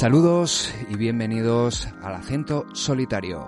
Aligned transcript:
Saludos 0.00 0.72
y 0.88 0.96
bienvenidos 0.96 1.86
al 2.00 2.14
acento 2.14 2.64
solitario. 2.72 3.46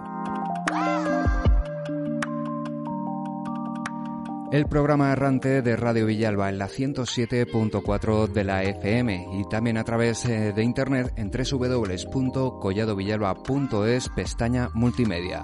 El 4.52 4.66
programa 4.66 5.12
errante 5.12 5.62
de 5.62 5.76
Radio 5.76 6.04
Villalba 6.04 6.50
en 6.50 6.58
la 6.58 6.68
107.4 6.68 8.28
de 8.28 8.44
la 8.44 8.64
FM 8.64 9.28
y 9.32 9.48
también 9.48 9.78
a 9.78 9.84
través 9.84 10.26
eh, 10.26 10.52
de 10.52 10.62
internet 10.62 11.14
en 11.16 11.30
www.colladovillalba.es 11.30 14.10
pestaña 14.10 14.68
multimedia. 14.74 15.42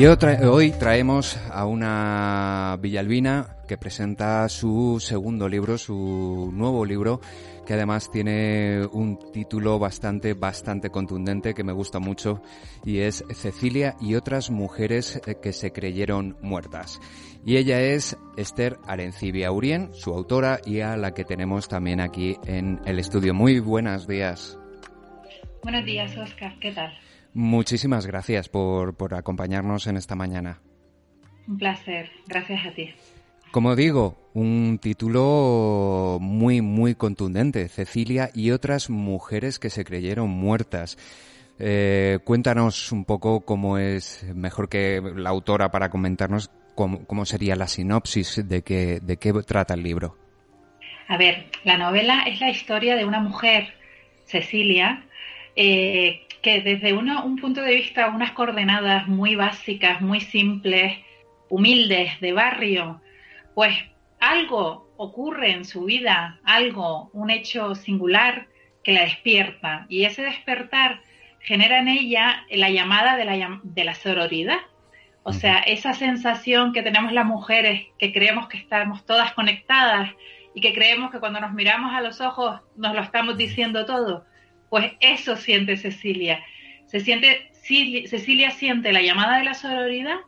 Y 0.00 0.06
hoy 0.06 0.70
traemos 0.70 1.36
a 1.52 1.66
una 1.66 2.78
villalbina 2.80 3.58
que 3.68 3.76
presenta 3.76 4.48
su 4.48 4.96
segundo 4.98 5.46
libro, 5.46 5.76
su 5.76 6.50
nuevo 6.54 6.86
libro, 6.86 7.20
que 7.66 7.74
además 7.74 8.10
tiene 8.10 8.86
un 8.92 9.18
título 9.30 9.78
bastante, 9.78 10.32
bastante 10.32 10.88
contundente 10.88 11.52
que 11.52 11.64
me 11.64 11.74
gusta 11.74 11.98
mucho 11.98 12.40
y 12.82 13.00
es 13.00 13.22
Cecilia 13.34 13.94
y 14.00 14.14
otras 14.14 14.50
mujeres 14.50 15.20
que 15.42 15.52
se 15.52 15.70
creyeron 15.70 16.38
muertas. 16.40 16.98
Y 17.44 17.58
ella 17.58 17.82
es 17.82 18.16
Esther 18.38 18.78
Arencibia 18.86 19.52
Urien, 19.52 19.90
su 19.92 20.14
autora 20.14 20.60
y 20.64 20.80
a 20.80 20.96
la 20.96 21.12
que 21.12 21.26
tenemos 21.26 21.68
también 21.68 22.00
aquí 22.00 22.38
en 22.46 22.80
el 22.86 23.00
estudio. 23.00 23.34
Muy 23.34 23.60
buenos 23.60 24.08
días. 24.08 24.58
Buenos 25.62 25.84
días, 25.84 26.16
Oscar. 26.16 26.58
¿Qué 26.58 26.72
tal? 26.72 26.90
Muchísimas 27.34 28.06
gracias 28.06 28.48
por, 28.48 28.96
por 28.96 29.14
acompañarnos 29.14 29.86
en 29.86 29.96
esta 29.96 30.16
mañana. 30.16 30.60
Un 31.46 31.58
placer, 31.58 32.10
gracias 32.26 32.66
a 32.66 32.72
ti. 32.72 32.94
Como 33.50 33.74
digo, 33.74 34.30
un 34.32 34.78
título 34.80 36.18
muy, 36.20 36.60
muy 36.60 36.94
contundente, 36.94 37.68
Cecilia 37.68 38.30
y 38.32 38.52
otras 38.52 38.90
mujeres 38.90 39.58
que 39.58 39.70
se 39.70 39.84
creyeron 39.84 40.30
muertas. 40.30 40.96
Eh, 41.58 42.20
cuéntanos 42.24 42.92
un 42.92 43.04
poco 43.04 43.40
cómo 43.40 43.76
es, 43.76 44.24
mejor 44.34 44.68
que 44.68 45.02
la 45.16 45.30
autora 45.30 45.70
para 45.72 45.90
comentarnos 45.90 46.50
cómo, 46.76 47.04
cómo 47.06 47.24
sería 47.24 47.56
la 47.56 47.66
sinopsis 47.66 48.48
de, 48.48 48.62
que, 48.62 49.00
de 49.00 49.16
qué 49.16 49.32
trata 49.44 49.74
el 49.74 49.82
libro. 49.82 50.16
A 51.08 51.16
ver, 51.16 51.46
la 51.64 51.76
novela 51.76 52.22
es 52.28 52.40
la 52.40 52.50
historia 52.50 52.94
de 52.94 53.04
una 53.04 53.18
mujer, 53.18 53.74
Cecilia, 54.26 55.04
eh, 55.56 56.20
que 56.42 56.62
desde 56.62 56.92
uno, 56.92 57.24
un 57.24 57.36
punto 57.36 57.62
de 57.62 57.74
vista, 57.74 58.08
unas 58.08 58.32
coordenadas 58.32 59.06
muy 59.08 59.34
básicas, 59.34 60.00
muy 60.00 60.20
simples, 60.20 60.98
humildes, 61.48 62.20
de 62.20 62.32
barrio, 62.32 63.00
pues 63.54 63.74
algo 64.20 64.88
ocurre 64.96 65.52
en 65.52 65.64
su 65.64 65.84
vida, 65.84 66.40
algo, 66.44 67.10
un 67.12 67.30
hecho 67.30 67.74
singular 67.74 68.48
que 68.84 68.92
la 68.92 69.02
despierta. 69.02 69.86
Y 69.88 70.04
ese 70.04 70.22
despertar 70.22 71.00
genera 71.40 71.80
en 71.80 71.88
ella 71.88 72.44
la 72.50 72.70
llamada 72.70 73.16
de 73.16 73.24
la, 73.24 73.60
de 73.62 73.84
la 73.84 73.94
sororidad. 73.94 74.58
O 75.22 75.32
sea, 75.32 75.58
esa 75.58 75.92
sensación 75.92 76.72
que 76.72 76.82
tenemos 76.82 77.12
las 77.12 77.26
mujeres, 77.26 77.86
que 77.98 78.12
creemos 78.12 78.48
que 78.48 78.56
estamos 78.56 79.04
todas 79.04 79.32
conectadas 79.32 80.10
y 80.54 80.60
que 80.60 80.72
creemos 80.72 81.10
que 81.10 81.20
cuando 81.20 81.40
nos 81.40 81.52
miramos 81.52 81.94
a 81.94 82.00
los 82.00 82.20
ojos 82.20 82.60
nos 82.76 82.94
lo 82.94 83.02
estamos 83.02 83.36
diciendo 83.36 83.84
todo. 83.84 84.24
Pues 84.70 84.92
eso 85.00 85.36
siente 85.36 85.76
Cecilia. 85.76 86.42
Se 86.86 87.00
siente, 87.00 87.50
Cecilia 87.52 88.50
siente 88.52 88.92
la 88.92 89.02
llamada 89.02 89.38
de 89.38 89.44
la 89.44 89.54
sororidad 89.54 90.18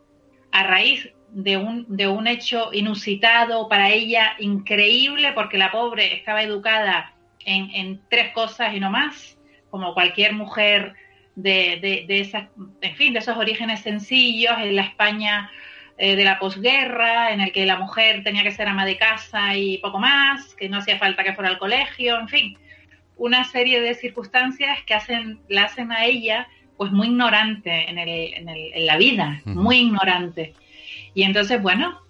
a 0.50 0.64
raíz 0.64 1.10
de 1.30 1.56
un, 1.56 1.86
de 1.88 2.08
un 2.08 2.26
hecho 2.26 2.70
inusitado, 2.72 3.68
para 3.68 3.90
ella 3.90 4.34
increíble, 4.38 5.32
porque 5.32 5.56
la 5.56 5.70
pobre 5.70 6.14
estaba 6.14 6.42
educada 6.42 7.14
en, 7.44 7.70
en 7.70 8.00
tres 8.10 8.32
cosas 8.32 8.74
y 8.74 8.80
no 8.80 8.90
más, 8.90 9.38
como 9.70 9.94
cualquier 9.94 10.34
mujer 10.34 10.94
de, 11.34 11.78
de, 11.80 12.04
de, 12.06 12.20
esas, 12.20 12.48
en 12.82 12.96
fin, 12.96 13.14
de 13.14 13.20
esos 13.20 13.36
orígenes 13.36 13.80
sencillos 13.80 14.54
en 14.58 14.76
la 14.76 14.82
España 14.82 15.50
eh, 15.96 16.16
de 16.16 16.24
la 16.24 16.38
posguerra, 16.38 17.32
en 17.32 17.40
el 17.40 17.52
que 17.52 17.64
la 17.64 17.76
mujer 17.76 18.22
tenía 18.22 18.42
que 18.42 18.50
ser 18.50 18.68
ama 18.68 18.84
de 18.84 18.98
casa 18.98 19.56
y 19.56 19.78
poco 19.78 19.98
más, 19.98 20.54
que 20.54 20.68
no 20.68 20.78
hacía 20.78 20.98
falta 20.98 21.24
que 21.24 21.32
fuera 21.32 21.48
al 21.48 21.58
colegio, 21.58 22.18
en 22.18 22.28
fin, 22.28 22.58
una 23.16 23.44
serie 23.44 23.80
de 23.80 23.94
circunstancias 23.94 24.78
que 24.84 24.94
hacen, 24.94 25.40
la 25.48 25.64
hacen 25.64 25.92
a 25.92 26.04
ella 26.04 26.48
pues 26.76 26.90
muy 26.90 27.08
ignorante 27.08 27.88
en, 27.88 27.98
el, 27.98 28.34
en, 28.34 28.48
el, 28.48 28.72
en 28.74 28.86
la 28.86 28.96
vida, 28.96 29.40
muy 29.44 29.76
ignorante. 29.76 30.54
Y 31.14 31.22
entonces, 31.22 31.60
bueno, 31.62 32.00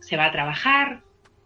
se 0.00 0.16
va 0.16 0.26
a 0.26 0.32
trabajar, 0.32 1.02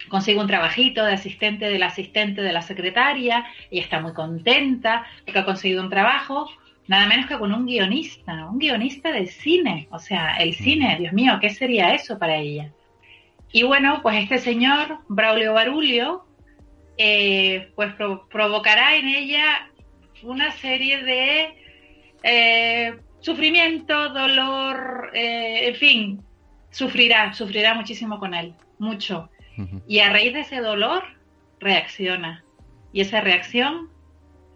consigue 0.09 0.39
un 0.39 0.47
trabajito 0.47 1.05
de 1.05 1.15
asistente 1.15 1.67
del 1.67 1.83
asistente 1.83 2.43
de 2.43 2.53
la 2.53 2.63
secretaria 2.63 3.45
y 3.71 3.81
está 3.81 4.01
muy 4.01 4.13
contenta 4.13 5.07
porque 5.25 5.39
ha 5.39 5.45
conseguido 5.45 5.83
un 5.83 5.91
trabajo, 5.91 6.49
nada 6.87 7.07
menos 7.07 7.27
que 7.27 7.39
con 7.39 7.53
un 7.53 7.67
guionista, 7.67 8.47
un 8.47 8.59
guionista 8.59 9.11
de 9.11 9.27
cine. 9.27 9.89
O 9.91 9.99
sea, 9.99 10.37
el 10.37 10.55
cine, 10.55 10.97
Dios 10.99 11.13
mío, 11.13 11.39
¿qué 11.41 11.51
sería 11.51 11.95
eso 11.95 12.19
para 12.19 12.37
ella? 12.37 12.71
Y 13.53 13.63
bueno, 13.63 14.01
pues 14.03 14.23
este 14.23 14.39
señor, 14.39 14.99
Braulio 15.09 15.55
Barulio, 15.55 16.26
eh, 16.99 17.71
pues 17.75 17.95
pro 17.95 18.29
provocará 18.29 18.97
en 18.97 19.09
ella 19.09 19.71
una 20.23 20.51
serie 20.53 21.03
de 21.03 21.55
eh, 22.23 22.99
sufrimiento, 23.21 24.09
dolor, 24.11 25.11
eh, 25.15 25.69
en 25.69 25.75
fin, 25.77 26.23
sufrirá, 26.71 27.33
sufrirá 27.33 27.75
muchísimo 27.75 28.19
con 28.19 28.35
él, 28.35 28.55
mucho. 28.79 29.31
Uh 29.59 29.63
-huh. 29.63 29.83
Y 29.87 30.01
a 30.01 30.11
raíz 30.11 30.33
de 30.33 30.41
ese 30.41 30.61
dolor, 30.61 31.05
reacciona. 31.61 32.45
Y 32.93 33.01
esa 33.01 33.21
reacción 33.21 33.91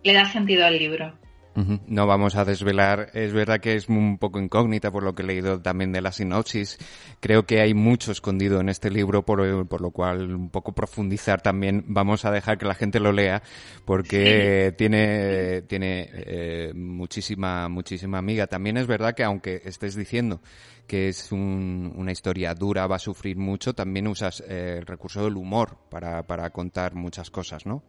le 0.03 0.15
da 0.15 0.25
sentido 0.25 0.67
al 0.67 0.79
libro. 0.79 1.20
Uh 1.61 1.73
-huh. 1.73 1.81
No 1.87 2.07
vamos 2.07 2.37
a 2.37 2.45
desvelar, 2.45 3.11
es 3.15 3.33
verdad 3.33 3.61
que 3.61 3.75
es 3.75 3.89
un 3.89 4.19
poco 4.19 4.41
incógnita 4.41 4.91
por 4.91 5.03
lo 5.03 5.15
que 5.15 5.23
he 5.23 5.27
leído 5.27 5.61
también 5.61 5.93
de 5.93 6.01
la 6.01 6.13
sinopsis. 6.13 6.79
Creo 7.21 7.45
que 7.45 7.61
hay 7.61 7.75
mucho 7.75 8.13
escondido 8.13 8.61
en 8.61 8.69
este 8.69 8.91
libro, 8.91 9.25
por, 9.25 9.67
por 9.69 9.81
lo 9.81 9.91
cual 9.91 10.35
un 10.35 10.51
poco 10.51 10.73
profundizar 10.73 11.41
también. 11.41 11.85
Vamos 11.87 12.25
a 12.25 12.31
dejar 12.31 12.59
que 12.59 12.67
la 12.67 12.75
gente 12.75 13.01
lo 13.01 13.13
lea 13.13 13.43
porque 13.85 14.71
sí. 14.71 14.77
tiene, 14.77 15.63
tiene 15.63 16.09
eh, 16.13 16.73
muchísima, 16.75 17.69
muchísima 17.69 18.19
amiga. 18.19 18.47
También 18.47 18.77
es 18.77 18.87
verdad 18.87 19.15
que 19.15 19.25
aunque 19.25 19.61
estés 19.65 19.95
diciendo 19.95 20.41
que 20.87 21.09
es 21.09 21.31
un, 21.31 21.93
una 21.97 22.11
historia 22.11 22.53
dura, 22.55 22.87
va 22.87 22.97
a 22.97 22.99
sufrir 22.99 23.37
mucho, 23.37 23.75
también 23.75 24.09
usas 24.09 24.43
eh, 24.49 24.79
el 24.79 24.87
recurso 24.87 25.23
del 25.23 25.37
humor 25.37 25.79
para, 25.89 26.25
para 26.25 26.51
contar 26.51 26.95
muchas 26.95 27.31
cosas, 27.31 27.65
¿no? 27.65 27.83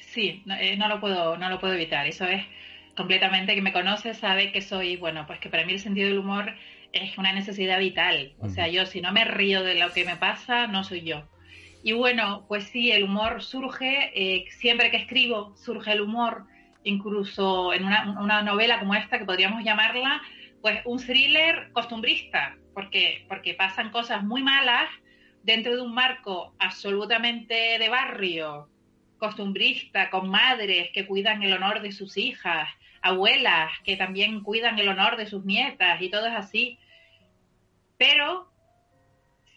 Sí, 0.00 0.42
no, 0.46 0.54
eh, 0.54 0.76
no, 0.76 0.88
lo 0.88 1.00
puedo, 1.00 1.36
no 1.36 1.48
lo 1.50 1.60
puedo 1.60 1.74
evitar. 1.74 2.06
Eso 2.06 2.24
es 2.24 2.42
completamente 2.96 3.54
que 3.54 3.62
me 3.62 3.72
conoce 3.72 4.14
sabe 4.14 4.52
que 4.52 4.62
soy, 4.62 4.96
bueno, 4.96 5.26
pues 5.26 5.38
que 5.40 5.48
para 5.48 5.64
mí 5.64 5.72
el 5.72 5.80
sentido 5.80 6.08
del 6.08 6.18
humor 6.18 6.54
es 6.92 7.16
una 7.18 7.32
necesidad 7.32 7.78
vital. 7.78 8.34
O 8.40 8.48
sea, 8.48 8.68
yo 8.68 8.86
si 8.86 9.00
no 9.00 9.12
me 9.12 9.24
río 9.24 9.62
de 9.62 9.78
lo 9.78 9.92
que 9.92 10.04
me 10.04 10.16
pasa, 10.16 10.66
no 10.66 10.84
soy 10.84 11.02
yo. 11.02 11.28
Y 11.82 11.92
bueno, 11.92 12.44
pues 12.48 12.64
sí, 12.64 12.90
el 12.90 13.04
humor 13.04 13.42
surge, 13.42 14.10
eh, 14.14 14.44
siempre 14.50 14.90
que 14.90 14.98
escribo 14.98 15.56
surge 15.56 15.92
el 15.92 16.02
humor, 16.02 16.44
incluso 16.84 17.72
en 17.72 17.84
una, 17.84 18.20
una, 18.20 18.42
novela 18.42 18.78
como 18.78 18.94
esta, 18.94 19.18
que 19.18 19.24
podríamos 19.24 19.64
llamarla, 19.64 20.20
pues 20.60 20.80
un 20.84 20.98
thriller 20.98 21.70
costumbrista, 21.72 22.56
porque, 22.74 23.24
porque 23.28 23.54
pasan 23.54 23.90
cosas 23.90 24.22
muy 24.24 24.42
malas 24.42 24.90
dentro 25.42 25.74
de 25.74 25.80
un 25.80 25.94
marco 25.94 26.54
absolutamente 26.58 27.78
de 27.78 27.88
barrio, 27.88 28.68
costumbrista, 29.20 30.10
con 30.10 30.28
madres 30.28 30.90
que 30.92 31.06
cuidan 31.06 31.44
el 31.44 31.52
honor 31.52 31.80
de 31.82 31.92
sus 31.92 32.16
hijas, 32.16 32.68
abuelas 33.02 33.70
que 33.84 33.96
también 33.96 34.42
cuidan 34.42 34.78
el 34.80 34.88
honor 34.88 35.16
de 35.16 35.26
sus 35.26 35.44
nietas 35.44 36.02
y 36.02 36.08
todo 36.08 36.26
es 36.26 36.34
así. 36.34 36.78
Pero 37.96 38.50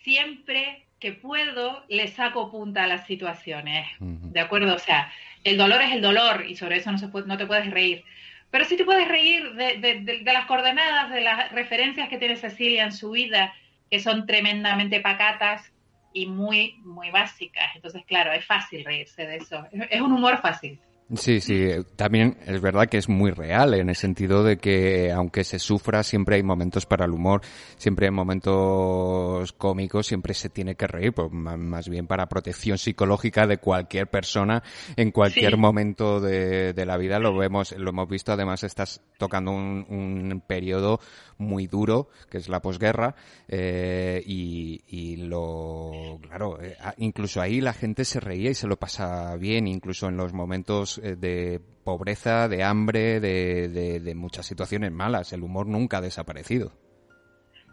siempre 0.03 0.85
que 0.99 1.13
puedo 1.13 1.83
le 1.89 2.07
saco 2.09 2.51
punta 2.51 2.83
a 2.83 2.87
las 2.87 3.07
situaciones, 3.07 3.89
uh 3.99 4.05
-huh. 4.05 4.31
¿de 4.31 4.39
acuerdo? 4.39 4.75
O 4.75 4.79
sea, 4.79 5.11
el 5.43 5.57
dolor 5.57 5.81
es 5.81 5.91
el 5.91 6.01
dolor 6.01 6.45
y 6.47 6.55
sobre 6.55 6.77
eso 6.77 6.91
no, 6.91 6.97
se 6.97 7.07
puede, 7.07 7.27
no 7.27 7.37
te 7.37 7.45
puedes 7.45 7.69
reír. 7.71 8.03
Pero 8.51 8.65
sí 8.65 8.77
te 8.77 8.85
puedes 8.85 9.07
reír 9.07 9.53
de, 9.53 9.77
de, 9.79 10.01
de, 10.01 10.17
de, 10.19 10.33
las 10.33 10.45
coordenadas, 10.45 11.11
de 11.11 11.21
las 11.21 11.51
referencias 11.51 12.07
que 12.07 12.19
tiene 12.19 12.35
Cecilia 12.35 12.83
en 12.83 12.93
su 12.93 13.11
vida, 13.11 13.53
que 13.89 13.99
son 13.99 14.27
tremendamente 14.27 14.99
pacatas 14.99 15.72
y 16.13 16.27
muy, 16.27 16.75
muy 16.83 17.11
básicas. 17.11 17.75
Entonces, 17.75 18.03
claro, 18.05 18.31
es 18.31 18.45
fácil 18.45 18.85
reírse 18.85 19.25
de 19.25 19.37
eso. 19.37 19.65
Es 19.89 20.01
un 20.01 20.13
humor 20.13 20.39
fácil. 20.39 20.79
Sí, 21.15 21.41
sí, 21.41 21.67
también 21.97 22.37
es 22.45 22.61
verdad 22.61 22.87
que 22.87 22.97
es 22.97 23.09
muy 23.09 23.31
real 23.31 23.73
en 23.73 23.89
el 23.89 23.95
sentido 23.95 24.41
de 24.43 24.57
que 24.57 25.11
aunque 25.11 25.43
se 25.43 25.59
sufra 25.59 26.01
siempre 26.01 26.37
hay 26.37 26.43
momentos 26.43 26.85
para 26.85 27.05
el 27.05 27.11
humor, 27.11 27.41
siempre 27.77 28.07
hay 28.07 28.11
momentos 28.11 29.51
cómicos, 29.53 30.07
siempre 30.07 30.33
se 30.33 30.49
tiene 30.49 30.75
que 30.75 30.87
reír, 30.87 31.13
pues 31.13 31.29
más 31.31 31.89
bien 31.89 32.07
para 32.07 32.27
protección 32.27 32.77
psicológica 32.77 33.45
de 33.45 33.57
cualquier 33.57 34.07
persona 34.07 34.63
en 34.95 35.11
cualquier 35.11 35.57
momento 35.57 36.21
de, 36.21 36.73
la 36.85 36.97
vida 36.97 37.19
lo 37.19 37.37
vemos, 37.37 37.73
lo 37.77 37.89
hemos 37.89 38.09
visto 38.09 38.31
además 38.31 38.63
estás 38.63 39.01
tocando 39.17 39.51
un, 39.51 39.85
un 39.89 40.41
periodo 40.47 40.99
muy 41.37 41.67
duro 41.67 42.09
que 42.29 42.37
es 42.37 42.49
la 42.49 42.61
posguerra 42.61 43.15
eh, 43.47 44.23
y, 44.25 44.81
y, 44.87 45.17
lo 45.17 46.19
claro, 46.21 46.61
eh, 46.61 46.77
incluso 46.97 47.41
ahí 47.41 47.61
la 47.61 47.73
gente 47.73 48.05
se 48.05 48.19
reía 48.19 48.51
y 48.51 48.55
se 48.55 48.67
lo 48.67 48.77
pasa 48.77 49.35
bien, 49.35 49.67
incluso 49.67 50.07
en 50.07 50.17
los 50.17 50.33
momentos 50.33 50.92
eh, 50.97 51.15
de 51.15 51.61
pobreza, 51.83 52.47
de 52.47 52.63
hambre, 52.63 53.19
de, 53.19 53.67
de, 53.99 54.15
muchas 54.15 54.45
situaciones 54.45 54.91
malas. 54.91 55.33
El 55.33 55.43
humor 55.43 55.67
nunca 55.67 55.97
ha 55.97 56.01
desaparecido. 56.01 56.71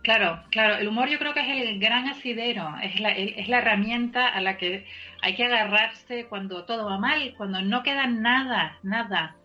Claro, 0.02 0.42
claro. 0.50 0.76
El 0.76 0.88
humor 0.88 1.08
yo 1.08 1.18
creo 1.18 1.34
que 1.34 1.40
es 1.40 1.68
el 1.68 1.78
gran 1.78 2.08
asidero, 2.08 2.74
es 2.82 2.98
la, 3.00 3.10
es 3.10 3.48
la 3.48 3.58
herramienta 3.58 4.28
a 4.28 4.40
la 4.40 4.56
que 4.56 4.86
hay 5.22 5.36
que 5.36 5.44
agarrarse 5.44 6.26
cuando 6.26 6.64
todo 6.64 6.86
va 6.86 6.98
mal, 6.98 7.34
cuando 7.36 7.60
no 7.62 7.82
queda 7.82 8.06
nada, 8.06 8.78
nada 8.82 9.36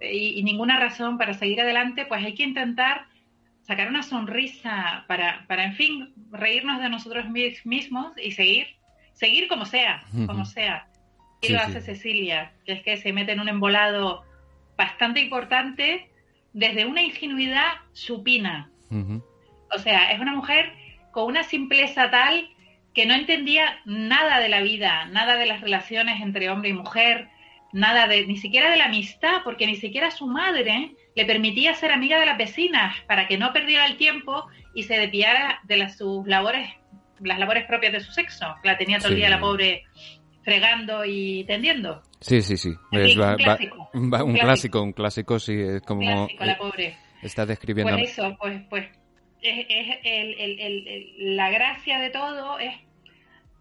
y, 0.00 0.38
y 0.38 0.42
ninguna 0.44 0.78
razón 0.78 1.18
para 1.18 1.34
seguir 1.34 1.60
adelante, 1.60 2.04
pues 2.06 2.22
hay 2.24 2.34
que 2.34 2.42
intentar 2.42 3.06
sacar 3.62 3.88
una 3.88 4.02
sonrisa 4.02 5.04
para, 5.06 5.46
para, 5.46 5.64
en 5.64 5.74
fin, 5.74 6.12
reírnos 6.30 6.80
de 6.80 6.88
nosotros 6.88 7.26
mismos 7.64 8.12
y 8.22 8.32
seguir, 8.32 8.66
seguir 9.12 9.48
como 9.48 9.64
sea, 9.64 10.02
como 10.26 10.44
sea. 10.56 10.86
Y 11.42 11.48
lo 11.52 11.58
hace 11.58 11.80
Cecilia, 11.80 12.52
que 12.64 12.72
es 12.72 12.82
que 12.82 12.96
se 12.96 13.12
mete 13.12 13.32
en 13.32 13.40
un 13.40 13.48
embolado 13.48 14.22
bastante 14.76 15.20
importante 15.20 16.08
desde 16.52 16.86
una 16.86 17.02
ingenuidad 17.02 17.72
supina. 17.92 18.70
O 19.74 19.78
sea, 19.78 20.12
es 20.12 20.20
una 20.20 20.32
mujer 20.32 20.72
con 21.10 21.24
una 21.24 21.42
simpleza 21.42 22.10
tal 22.10 22.48
que 22.94 23.06
no 23.06 23.14
entendía 23.14 23.80
nada 23.84 24.38
de 24.38 24.48
la 24.48 24.60
vida, 24.60 25.06
nada 25.06 25.36
de 25.36 25.46
las 25.46 25.60
relaciones 25.62 26.20
entre 26.20 26.50
hombre 26.50 26.70
y 26.70 26.74
mujer, 26.74 27.28
nada 27.72 28.06
de, 28.06 28.26
ni 28.26 28.36
siquiera 28.36 28.70
de 28.70 28.76
la 28.76 28.84
amistad, 28.84 29.42
porque 29.44 29.66
ni 29.66 29.76
siquiera 29.76 30.10
su 30.10 30.26
madre 30.26 30.92
le 31.16 31.24
permitía 31.24 31.74
ser 31.74 31.90
amiga 31.90 32.20
de 32.20 32.26
las 32.26 32.38
vecinas 32.38 32.94
para 33.08 33.26
que 33.26 33.38
no 33.38 33.52
perdiera 33.52 33.86
el 33.86 33.96
tiempo 33.96 34.46
y 34.74 34.84
se 34.84 34.98
desviara 34.98 35.60
de 35.64 35.76
las, 35.78 35.96
sus 35.96 36.26
labores, 36.26 36.68
las 37.20 37.38
labores 37.38 37.64
propias 37.64 37.92
de 37.94 38.00
su 38.00 38.12
sexo. 38.12 38.54
La 38.62 38.76
tenía 38.76 38.98
todo 38.98 39.08
el 39.08 39.16
día 39.16 39.30
la 39.30 39.40
pobre 39.40 39.84
fregando 40.42 41.04
y 41.04 41.44
tendiendo. 41.44 42.02
Sí, 42.20 42.42
sí, 42.42 42.56
sí. 42.56 42.74
Es, 42.92 43.16
un, 43.16 43.36
clásico, 43.36 43.90
un, 43.94 44.10
clásico. 44.34 44.82
un, 44.82 44.92
clásico. 44.92 45.38
sí, 45.38 45.54
es 45.58 45.82
como... 45.82 46.00
Clásico, 46.00 46.44
la 46.44 46.58
pobre. 46.58 46.96
Está 47.22 47.46
describiendo... 47.46 47.94
Pues 47.94 48.10
eso, 48.10 48.36
pues, 48.40 48.62
pues 48.68 48.86
es, 49.42 49.66
es 49.68 49.98
el, 50.04 50.34
el, 50.38 50.60
el, 50.60 51.36
la 51.36 51.50
gracia 51.50 51.98
de 51.98 52.10
todo 52.10 52.58
es 52.58 52.74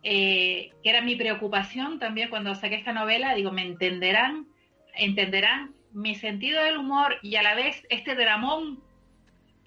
eh, 0.04 0.72
que 0.84 0.90
era 0.90 1.02
mi 1.02 1.16
preocupación 1.16 2.00
también 2.00 2.30
cuando 2.30 2.56
saqué 2.56 2.76
esta 2.76 2.94
novela, 2.94 3.36
digo, 3.36 3.52
me 3.52 3.62
entenderán, 3.62 4.48
entenderán 4.96 5.76
mi 5.92 6.16
sentido 6.16 6.64
del 6.64 6.78
humor 6.78 7.18
y 7.22 7.36
a 7.36 7.44
la 7.44 7.54
vez 7.54 7.86
este 7.90 8.16
dramón, 8.16 8.80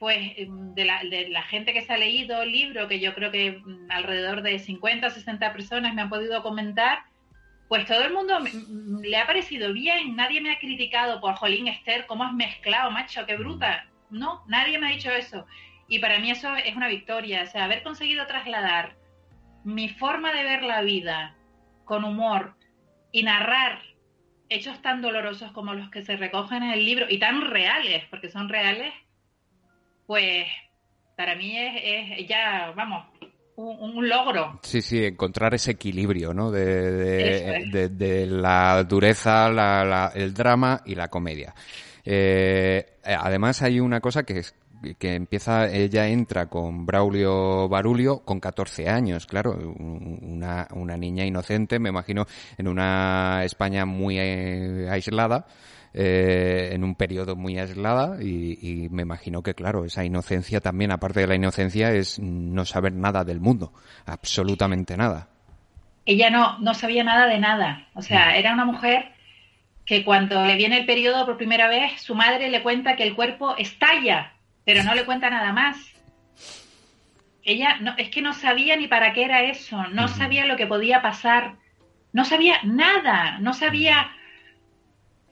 pues 0.04 0.36
de 0.36 0.84
la, 0.84 1.02
de 1.02 1.30
la 1.30 1.40
gente 1.44 1.72
que 1.72 1.80
se 1.80 1.90
ha 1.90 1.96
leído 1.96 2.42
el 2.42 2.52
libro, 2.52 2.88
que 2.88 3.00
yo 3.00 3.14
creo 3.14 3.30
que 3.30 3.52
mm, 3.52 3.90
alrededor 3.90 4.42
de 4.42 4.58
50 4.58 5.06
o 5.06 5.10
60 5.10 5.50
personas 5.54 5.94
me 5.94 6.02
han 6.02 6.10
podido 6.10 6.42
comentar, 6.42 7.04
pues 7.68 7.86
todo 7.86 8.04
el 8.04 8.12
mundo 8.12 8.38
le 9.00 9.16
ha 9.16 9.26
parecido 9.26 9.72
bien, 9.72 10.14
nadie 10.14 10.42
me 10.42 10.52
ha 10.52 10.58
criticado 10.58 11.22
por 11.22 11.36
Jolín 11.36 11.68
Esther, 11.68 12.04
cómo 12.04 12.24
has 12.24 12.34
mezclado, 12.34 12.90
macho, 12.90 13.24
qué 13.24 13.34
bruta. 13.36 13.86
No, 14.10 14.44
nadie 14.46 14.78
me 14.78 14.88
ha 14.88 14.90
dicho 14.90 15.10
eso. 15.10 15.46
Y 15.88 16.00
para 16.00 16.18
mí 16.18 16.30
eso 16.30 16.54
es 16.54 16.76
una 16.76 16.88
victoria, 16.88 17.44
o 17.44 17.46
sea, 17.46 17.64
haber 17.64 17.82
conseguido 17.82 18.26
trasladar 18.26 18.96
mi 19.64 19.88
forma 19.88 20.34
de 20.34 20.44
ver 20.44 20.64
la 20.64 20.82
vida 20.82 21.34
con 21.86 22.04
humor 22.04 22.56
y 23.10 23.22
narrar 23.22 23.80
hechos 24.50 24.82
tan 24.82 25.00
dolorosos 25.00 25.50
como 25.52 25.72
los 25.72 25.88
que 25.88 26.02
se 26.02 26.18
recogen 26.18 26.62
en 26.62 26.72
el 26.72 26.84
libro 26.84 27.06
y 27.08 27.18
tan 27.18 27.40
reales, 27.40 28.04
porque 28.10 28.28
son 28.28 28.50
reales, 28.50 28.92
pues 30.06 30.46
para 31.16 31.34
mí 31.34 31.56
es, 31.56 32.28
ya, 32.28 32.72
vamos, 32.76 33.06
un, 33.56 34.08
logro. 34.08 34.58
Sí, 34.62 34.82
sí, 34.82 35.04
encontrar 35.04 35.54
ese 35.54 35.72
equilibrio, 35.72 36.34
¿no? 36.34 36.50
De, 36.50 37.88
de, 37.88 38.26
la 38.26 38.82
dureza, 38.84 39.48
la, 39.50 40.12
el 40.14 40.34
drama 40.34 40.82
y 40.84 40.94
la 40.94 41.08
comedia. 41.08 41.54
Eh, 42.04 42.84
además 43.04 43.62
hay 43.62 43.80
una 43.80 44.00
cosa 44.00 44.24
que 44.24 44.38
es 44.38 44.54
que 44.98 45.14
empieza, 45.14 45.66
ella 45.72 46.08
entra 46.08 46.46
con 46.46 46.84
Braulio 46.84 47.68
Barulio 47.70 48.18
con 48.18 48.38
14 48.38 48.88
años, 48.88 49.26
claro, 49.26 49.56
una, 49.78 50.68
una 50.72 50.96
niña 50.98 51.24
inocente, 51.24 51.78
me 51.78 51.88
imagino, 51.88 52.26
en 52.58 52.68
una 52.68 53.42
España 53.44 53.86
muy 53.86 54.18
eh, 54.18 54.86
aislada. 54.90 55.46
Eh, 55.96 56.70
en 56.72 56.82
un 56.82 56.96
periodo 56.96 57.36
muy 57.36 57.56
aislada 57.56 58.20
y, 58.20 58.88
me 58.90 59.02
imagino 59.02 59.44
que, 59.44 59.54
claro, 59.54 59.84
esa 59.84 60.04
inocencia 60.04 60.60
también, 60.60 60.90
aparte 60.90 61.20
de 61.20 61.28
la 61.28 61.36
inocencia, 61.36 61.92
es 61.92 62.18
no 62.18 62.64
saber 62.64 62.92
nada 62.94 63.22
del 63.22 63.38
mundo, 63.38 63.72
absolutamente 64.04 64.96
nada. 64.96 65.28
Ella 66.04 66.30
no, 66.30 66.58
no 66.58 66.74
sabía 66.74 67.04
nada 67.04 67.26
de 67.26 67.38
nada, 67.38 67.86
o 67.94 68.02
sea, 68.02 68.26
mm. 68.26 68.34
era 68.34 68.52
una 68.52 68.64
mujer 68.64 69.12
que 69.86 70.04
cuando 70.04 70.44
le 70.44 70.56
viene 70.56 70.78
el 70.78 70.86
periodo 70.86 71.24
por 71.26 71.36
primera 71.36 71.68
vez, 71.68 72.00
su 72.02 72.16
madre 72.16 72.50
le 72.50 72.62
cuenta 72.64 72.96
que 72.96 73.04
el 73.04 73.14
cuerpo 73.14 73.56
estalla 73.56 74.34
pero 74.64 74.82
no 74.82 74.94
le 74.94 75.04
cuenta 75.04 75.30
nada 75.30 75.52
más. 75.52 75.76
Ella 77.42 77.76
no, 77.80 77.94
es 77.98 78.08
que 78.08 78.22
no 78.22 78.32
sabía 78.32 78.76
ni 78.76 78.88
para 78.88 79.12
qué 79.12 79.24
era 79.24 79.42
eso, 79.42 79.86
no 79.88 80.08
sabía 80.08 80.46
lo 80.46 80.56
que 80.56 80.66
podía 80.66 81.02
pasar, 81.02 81.56
no 82.12 82.24
sabía 82.24 82.60
nada, 82.64 83.38
no 83.40 83.52
sabía 83.52 84.10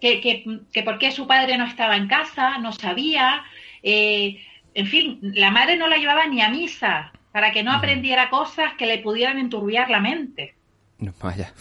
que, 0.02 0.42
que, 0.72 0.82
por 0.82 0.98
qué 0.98 1.12
su 1.12 1.28
padre 1.28 1.56
no 1.56 1.64
estaba 1.64 1.96
en 1.96 2.08
casa, 2.08 2.58
no 2.58 2.72
sabía, 2.72 3.44
eh, 3.84 4.42
en 4.74 4.86
fin, 4.88 5.18
la 5.22 5.52
madre 5.52 5.76
no 5.76 5.86
la 5.86 5.96
llevaba 5.96 6.26
ni 6.26 6.42
a 6.42 6.48
misa 6.48 7.12
para 7.30 7.52
que 7.52 7.62
no 7.62 7.70
aprendiera 7.70 8.28
cosas 8.28 8.74
que 8.74 8.86
le 8.86 8.98
pudieran 8.98 9.38
enturbiar 9.38 9.90
la 9.90 10.00
mente. 10.00 10.56
No, 10.98 11.12
vaya. 11.22 11.52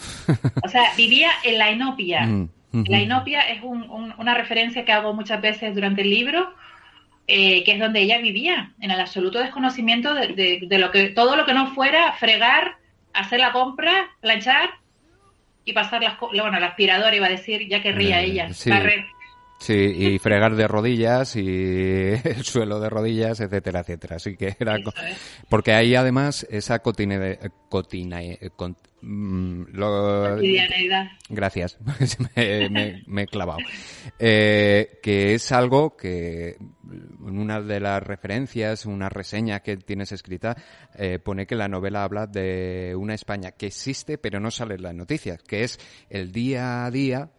o 0.64 0.68
sea, 0.68 0.82
vivía 0.96 1.30
en 1.44 1.58
la 1.58 1.70
inopia. 1.70 2.22
Mm, 2.22 2.48
la 2.88 3.00
inopia 3.00 3.42
es 3.42 3.62
una 3.62 4.34
referencia 4.34 4.84
que 4.84 4.92
hago 4.92 5.14
muchas 5.14 5.40
veces 5.40 5.72
durante 5.72 6.02
el 6.02 6.10
libro, 6.10 6.52
eh, 7.28 7.62
que 7.62 7.72
es 7.72 7.78
donde 7.78 8.00
ella 8.00 8.18
vivía, 8.18 8.72
en 8.80 8.90
el 8.90 9.00
absoluto 9.00 9.38
desconocimiento 9.38 10.14
de, 10.14 10.66
lo 10.68 10.90
que 10.90 11.10
todo 11.10 11.36
lo 11.36 11.46
que 11.46 11.54
no 11.54 11.74
fuera 11.74 12.12
fregar, 12.14 12.76
hacer 13.12 13.38
la 13.38 13.52
compra, 13.52 14.10
planchar 14.20 14.81
y 15.64 15.72
pasar 15.72 16.02
las 16.02 16.18
bueno, 16.18 16.58
la 16.58 16.68
aspiradora 16.68 17.14
iba 17.14 17.26
a 17.26 17.30
decir, 17.30 17.68
ya 17.68 17.82
querría 17.82 18.20
eh, 18.20 18.26
ella, 18.26 18.54
sí. 18.54 18.70
Sí, 19.58 19.74
y 19.74 20.18
fregar 20.20 20.56
de 20.56 20.66
rodillas 20.66 21.36
y 21.36 21.40
el 22.24 22.44
suelo 22.44 22.80
de 22.80 22.90
rodillas, 22.90 23.40
etcétera, 23.40 23.80
etcétera. 23.80 24.16
Así 24.16 24.36
que 24.36 24.56
era... 24.58 24.76
Porque 25.48 25.72
ahí 25.72 25.94
además 25.94 26.46
esa 26.50 26.80
cotina, 26.80 27.38
cotina, 27.68 28.20
Mm, 29.02 29.64
lo... 29.72 30.38
Gracias, 31.28 31.76
me, 32.36 33.22
he 33.22 33.26
clavado. 33.26 33.58
Eh, 34.18 35.00
que 35.02 35.34
es 35.34 35.50
algo 35.50 35.96
que 35.96 36.56
en 36.92 37.38
una 37.38 37.60
de 37.60 37.80
las 37.80 38.02
referencias, 38.02 38.86
una 38.86 39.08
reseña 39.08 39.60
que 39.60 39.76
tienes 39.76 40.12
escrita, 40.12 40.56
eh, 40.94 41.18
pone 41.18 41.46
que 41.46 41.56
la 41.56 41.68
novela 41.68 42.04
habla 42.04 42.26
de 42.26 42.94
una 42.96 43.14
España 43.14 43.52
que 43.52 43.66
existe 43.66 44.18
pero 44.18 44.40
no 44.40 44.50
sale 44.50 44.74
en 44.74 44.82
las 44.82 44.94
noticias, 44.94 45.42
que 45.42 45.64
es 45.64 45.78
el 46.10 46.32
día 46.32 46.84
a 46.84 46.90
día 46.90 47.30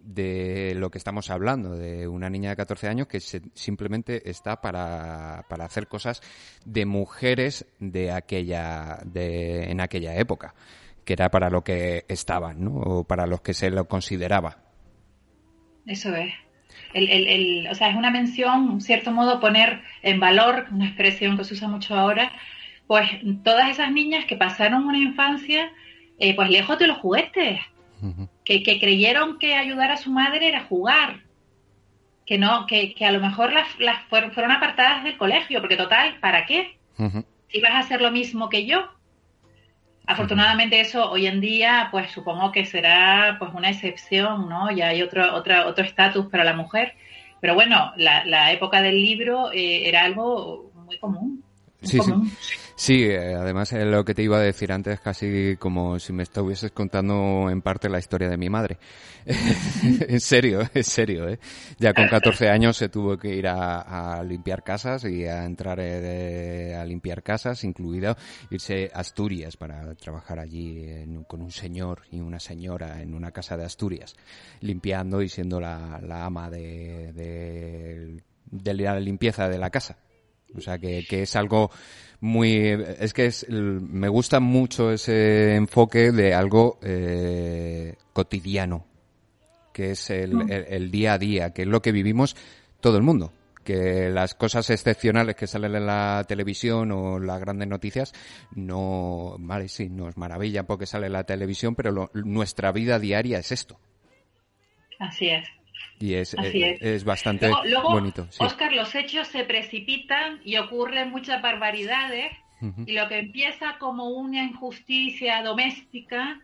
de 0.00 0.74
lo 0.76 0.90
que 0.90 0.98
estamos 0.98 1.30
hablando, 1.30 1.76
de 1.76 2.06
una 2.06 2.30
niña 2.30 2.50
de 2.50 2.56
14 2.56 2.88
años 2.88 3.08
que 3.08 3.18
simplemente 3.20 4.30
está 4.30 4.60
para, 4.60 5.44
para 5.48 5.64
hacer 5.64 5.88
cosas 5.88 6.22
de 6.64 6.86
mujeres 6.86 7.66
de 7.80 8.12
aquella, 8.12 9.00
de, 9.04 9.64
en 9.64 9.80
aquella 9.80 10.14
época 10.16 10.54
que 11.06 11.12
era 11.12 11.30
para 11.30 11.48
lo 11.48 11.62
que 11.62 12.04
estaban, 12.08 12.64
¿no? 12.64 12.74
O 12.80 13.04
para 13.04 13.26
los 13.26 13.40
que 13.40 13.54
se 13.54 13.70
lo 13.70 13.86
consideraba. 13.86 14.58
Eso 15.86 16.14
es. 16.16 16.34
El, 16.96 17.10
el, 17.10 17.28
el, 17.28 17.68
o 17.68 17.74
sea, 17.74 17.90
es 17.90 17.96
una 17.96 18.10
mención, 18.10 18.70
en 18.72 18.80
cierto 18.80 19.12
modo, 19.12 19.38
poner 19.38 19.82
en 20.02 20.18
valor, 20.18 20.66
una 20.70 20.86
expresión 20.86 21.36
que 21.36 21.44
se 21.44 21.52
usa 21.52 21.68
mucho 21.68 21.94
ahora, 21.94 22.32
pues 22.86 23.06
todas 23.44 23.68
esas 23.68 23.92
niñas 23.92 24.24
que 24.24 24.36
pasaron 24.36 24.84
una 24.84 24.98
infancia, 24.98 25.70
eh, 26.18 26.34
pues 26.34 26.48
lejos 26.48 26.78
de 26.78 26.86
los 26.86 26.98
juguetes, 26.98 27.60
que, 28.44 28.62
que, 28.62 28.80
creyeron 28.80 29.38
que 29.38 29.54
ayudar 29.54 29.90
a 29.90 29.96
su 29.98 30.10
madre 30.10 30.48
era 30.48 30.64
jugar, 30.64 31.20
que 32.24 32.38
no, 32.38 32.66
que, 32.66 32.94
que 32.94 33.04
a 33.04 33.12
lo 33.12 33.20
mejor 33.20 33.52
las, 33.52 33.66
las 33.78 34.02
fueron, 34.04 34.32
fueron, 34.32 34.52
apartadas 34.52 35.04
del 35.04 35.18
colegio, 35.18 35.60
porque 35.60 35.76
total, 35.76 36.18
¿para 36.20 36.46
qué? 36.46 36.78
Si 37.48 37.60
vas 37.60 37.72
a 37.72 37.80
hacer 37.80 38.00
lo 38.00 38.10
mismo 38.10 38.48
que 38.48 38.64
yo, 38.64 38.88
Afortunadamente 40.06 40.80
eso 40.80 41.10
hoy 41.10 41.26
en 41.26 41.40
día, 41.40 41.88
pues 41.90 42.12
supongo 42.12 42.52
que 42.52 42.64
será 42.64 43.36
pues 43.38 43.52
una 43.54 43.70
excepción, 43.70 44.48
¿no? 44.48 44.70
Ya 44.70 44.88
hay 44.88 45.02
otro 45.02 45.34
otro 45.34 45.66
otro 45.66 45.84
estatus 45.84 46.26
para 46.26 46.44
la 46.44 46.52
mujer, 46.52 46.94
pero 47.40 47.54
bueno, 47.54 47.92
la, 47.96 48.24
la 48.24 48.52
época 48.52 48.82
del 48.82 49.02
libro 49.02 49.50
eh, 49.52 49.88
era 49.88 50.04
algo 50.04 50.70
muy 50.74 50.98
común. 50.98 51.42
Sí, 51.82 51.98
sí. 52.00 52.12
Sí, 52.78 53.04
eh, 53.04 53.34
además 53.34 53.72
eh, 53.72 53.86
lo 53.86 54.04
que 54.04 54.14
te 54.14 54.22
iba 54.22 54.36
a 54.36 54.40
decir 54.40 54.70
antes 54.70 55.00
casi 55.00 55.56
como 55.56 55.98
si 55.98 56.12
me 56.12 56.24
estuvieses 56.24 56.72
contando 56.72 57.48
en 57.48 57.62
parte 57.62 57.88
la 57.88 57.98
historia 57.98 58.28
de 58.28 58.36
mi 58.36 58.50
madre. 58.50 58.76
en 59.24 60.20
serio, 60.20 60.60
en 60.74 60.84
serio, 60.84 61.26
¿eh? 61.26 61.38
Ya 61.78 61.94
con 61.94 62.06
14 62.06 62.50
años 62.50 62.76
se 62.76 62.90
tuvo 62.90 63.16
que 63.16 63.34
ir 63.34 63.48
a, 63.48 64.22
limpiar 64.24 64.62
casas 64.62 65.04
y 65.04 65.24
a 65.24 65.46
entrar 65.46 65.80
a 65.80 66.84
limpiar 66.84 67.22
casas, 67.22 67.64
incluido 67.64 68.14
irse 68.50 68.90
a 68.92 69.00
Asturias 69.00 69.56
para 69.56 69.94
trabajar 69.94 70.38
allí 70.38 70.86
con 71.26 71.40
un 71.40 71.52
señor 71.52 72.02
y 72.10 72.20
una 72.20 72.40
señora 72.40 73.00
en 73.00 73.14
una 73.14 73.30
casa 73.30 73.56
de 73.56 73.64
Asturias, 73.64 74.14
limpiando 74.60 75.22
y 75.22 75.30
siendo 75.30 75.60
la, 75.60 75.98
ama 76.26 76.50
de, 76.50 78.20
de 78.50 78.74
la 78.74 79.00
limpieza 79.00 79.48
de 79.48 79.58
la 79.58 79.70
casa. 79.70 79.96
O 80.56 80.60
sea, 80.60 80.78
que, 80.78 81.06
que 81.06 81.22
es 81.22 81.36
algo 81.36 81.70
muy... 82.20 82.68
Es 82.98 83.12
que 83.12 83.26
es, 83.26 83.48
me 83.48 84.08
gusta 84.08 84.40
mucho 84.40 84.90
ese 84.90 85.54
enfoque 85.54 86.12
de 86.12 86.34
algo 86.34 86.78
eh, 86.82 87.96
cotidiano, 88.12 88.86
que 89.72 89.92
es 89.92 90.10
el, 90.10 90.50
el, 90.50 90.90
día 90.90 91.14
a 91.14 91.18
día, 91.18 91.52
que 91.52 91.62
es 91.62 91.68
lo 91.68 91.82
que 91.82 91.92
vivimos 91.92 92.36
todo 92.80 92.96
el 92.96 93.02
mundo 93.02 93.32
que 93.66 94.08
las 94.10 94.34
cosas 94.34 94.70
excepcionales 94.70 95.34
que 95.34 95.48
salen 95.48 95.74
en 95.74 95.86
la 95.86 96.24
televisión 96.26 96.92
o 96.92 97.18
las 97.18 97.40
grandes 97.40 97.68
noticias 97.68 98.14
no, 98.54 99.34
vale, 99.40 99.68
sí, 99.68 99.90
nos 99.90 100.16
maravillan 100.16 100.64
porque 100.64 100.86
sale 100.86 101.06
en 101.06 101.12
la 101.12 101.24
televisión, 101.24 101.74
pero 101.74 102.08
nuestra 102.14 102.70
vida 102.70 102.98
diaria 102.98 103.38
es 103.40 103.50
esto. 103.52 103.78
Así 104.98 105.28
es. 105.28 105.46
Y 105.98 106.14
es, 106.14 106.34
eh, 106.34 106.78
es. 106.80 107.04
bastante 107.04 107.50
bonito. 107.82 108.28
Oscar, 108.38 108.72
los 108.72 108.94
hechos 108.94 109.28
se 109.28 109.44
precipitan 109.44 110.40
y 110.44 110.56
ocurren 110.56 111.10
muchas 111.10 111.40
barbaridades. 111.40 112.32
Y 112.86 112.92
lo 112.92 113.06
que 113.06 113.18
empieza 113.18 113.76
como 113.78 114.08
una 114.08 114.42
injusticia 114.42 115.42
doméstica, 115.42 116.40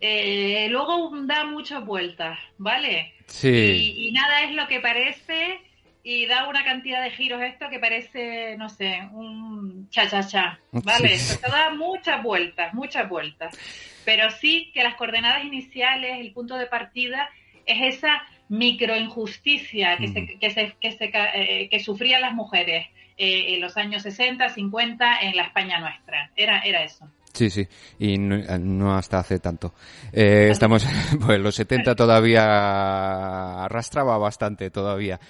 eh, 0.00 0.68
luego 0.70 1.10
da 1.24 1.44
muchas 1.44 1.84
vueltas, 1.84 2.38
¿vale? 2.56 3.14
Sí. 3.26 3.94
Y, 3.96 4.12
nada 4.12 4.42
es 4.44 4.52
lo 4.52 4.68
que 4.68 4.78
parece 4.78 5.60
y 6.04 6.26
da 6.26 6.48
una 6.48 6.64
cantidad 6.64 7.02
de 7.02 7.10
giros 7.10 7.42
esto 7.42 7.68
que 7.68 7.80
parece, 7.80 8.56
no 8.56 8.68
sé, 8.68 9.08
un 9.10 9.88
cha-cha-cha, 9.90 10.60
¿vale? 10.70 11.18
Sí. 11.18 11.36
da 11.42 11.70
muchas 11.70 12.22
vueltas, 12.22 12.72
muchas 12.72 13.08
vueltas. 13.08 13.58
Pero 14.04 14.30
sí 14.30 14.70
que 14.72 14.84
las 14.84 14.94
coordenadas 14.94 15.44
iniciales, 15.44 16.20
el 16.20 16.32
punto 16.32 16.56
de 16.56 16.66
partida, 16.66 17.28
es 17.66 17.96
esa 17.96 18.22
microinjusticia 18.48 19.96
que, 19.96 20.08
se, 20.08 20.26
que, 20.38 20.50
se, 20.50 20.74
que, 20.80 20.92
se, 20.92 21.10
eh, 21.12 21.68
que 21.68 21.80
sufrían 21.80 22.22
las 22.22 22.34
mujeres 22.34 22.86
eh, 23.16 23.54
en 23.54 23.60
los 23.60 23.76
años 23.76 24.02
60, 24.02 24.48
50 24.48 25.20
en 25.22 25.36
la 25.36 25.44
España 25.44 25.80
nuestra. 25.80 26.30
Era, 26.36 26.60
era 26.60 26.84
eso. 26.84 27.08
Sí, 27.36 27.50
sí, 27.50 27.68
y 27.98 28.16
no, 28.16 28.96
hasta 28.96 29.18
hace 29.18 29.38
tanto. 29.40 29.74
Eh, 30.10 30.48
estamos, 30.50 30.86
pues 31.26 31.38
los 31.38 31.54
70 31.54 31.94
todavía 31.94 33.62
arrastraba 33.64 34.16
bastante 34.16 34.70
todavía. 34.70 35.20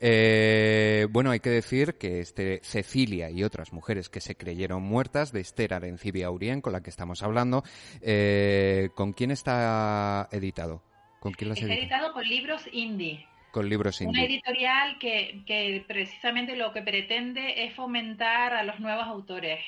Eh, 0.00 1.06
bueno, 1.10 1.30
hay 1.30 1.38
que 1.38 1.50
decir 1.50 1.94
que 1.94 2.18
este 2.18 2.58
Cecilia 2.64 3.30
y 3.30 3.44
otras 3.44 3.72
mujeres 3.72 4.08
que 4.08 4.20
se 4.20 4.34
creyeron 4.34 4.82
muertas 4.82 5.30
de 5.30 5.38
Esther 5.40 5.74
Arencibia 5.74 6.32
Urien, 6.32 6.60
con 6.62 6.72
la 6.72 6.80
que 6.80 6.90
estamos 6.90 7.22
hablando, 7.22 7.62
eh, 8.00 8.88
¿con 8.96 9.12
quién 9.12 9.30
está 9.30 10.28
editado? 10.32 10.82
¿Con 11.22 11.34
quién 11.34 11.52
Está 11.52 11.72
editado 11.72 12.12
con 12.12 12.24
libros 12.24 12.68
indie. 12.72 13.24
Con 13.52 13.68
libros 13.68 14.00
indie. 14.00 14.24
Una 14.24 14.24
editorial 14.24 14.98
que, 14.98 15.44
que, 15.46 15.84
precisamente 15.86 16.56
lo 16.56 16.72
que 16.72 16.82
pretende 16.82 17.64
es 17.64 17.74
fomentar 17.74 18.52
a 18.54 18.64
los 18.64 18.80
nuevos 18.80 19.06
autores. 19.06 19.64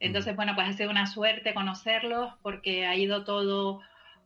Entonces, 0.00 0.34
bueno, 0.34 0.54
pues 0.54 0.68
ha 0.68 0.72
sido 0.72 0.88
una 0.88 1.06
suerte 1.06 1.52
conocerlos 1.52 2.32
porque 2.40 2.86
ha 2.86 2.96
ido 2.96 3.24
todo 3.24 3.82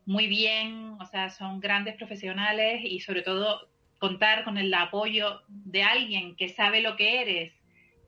muy 0.06 0.28
bien, 0.28 0.94
o 1.00 1.06
sea, 1.06 1.30
son 1.30 1.58
grandes 1.58 1.96
profesionales 1.96 2.82
y 2.84 3.00
sobre 3.00 3.22
todo 3.22 3.68
contar 3.98 4.44
con 4.44 4.56
el 4.56 4.72
apoyo 4.72 5.42
de 5.48 5.82
alguien 5.82 6.36
que 6.36 6.50
sabe 6.50 6.82
lo 6.82 6.94
que 6.94 7.20
eres, 7.20 7.52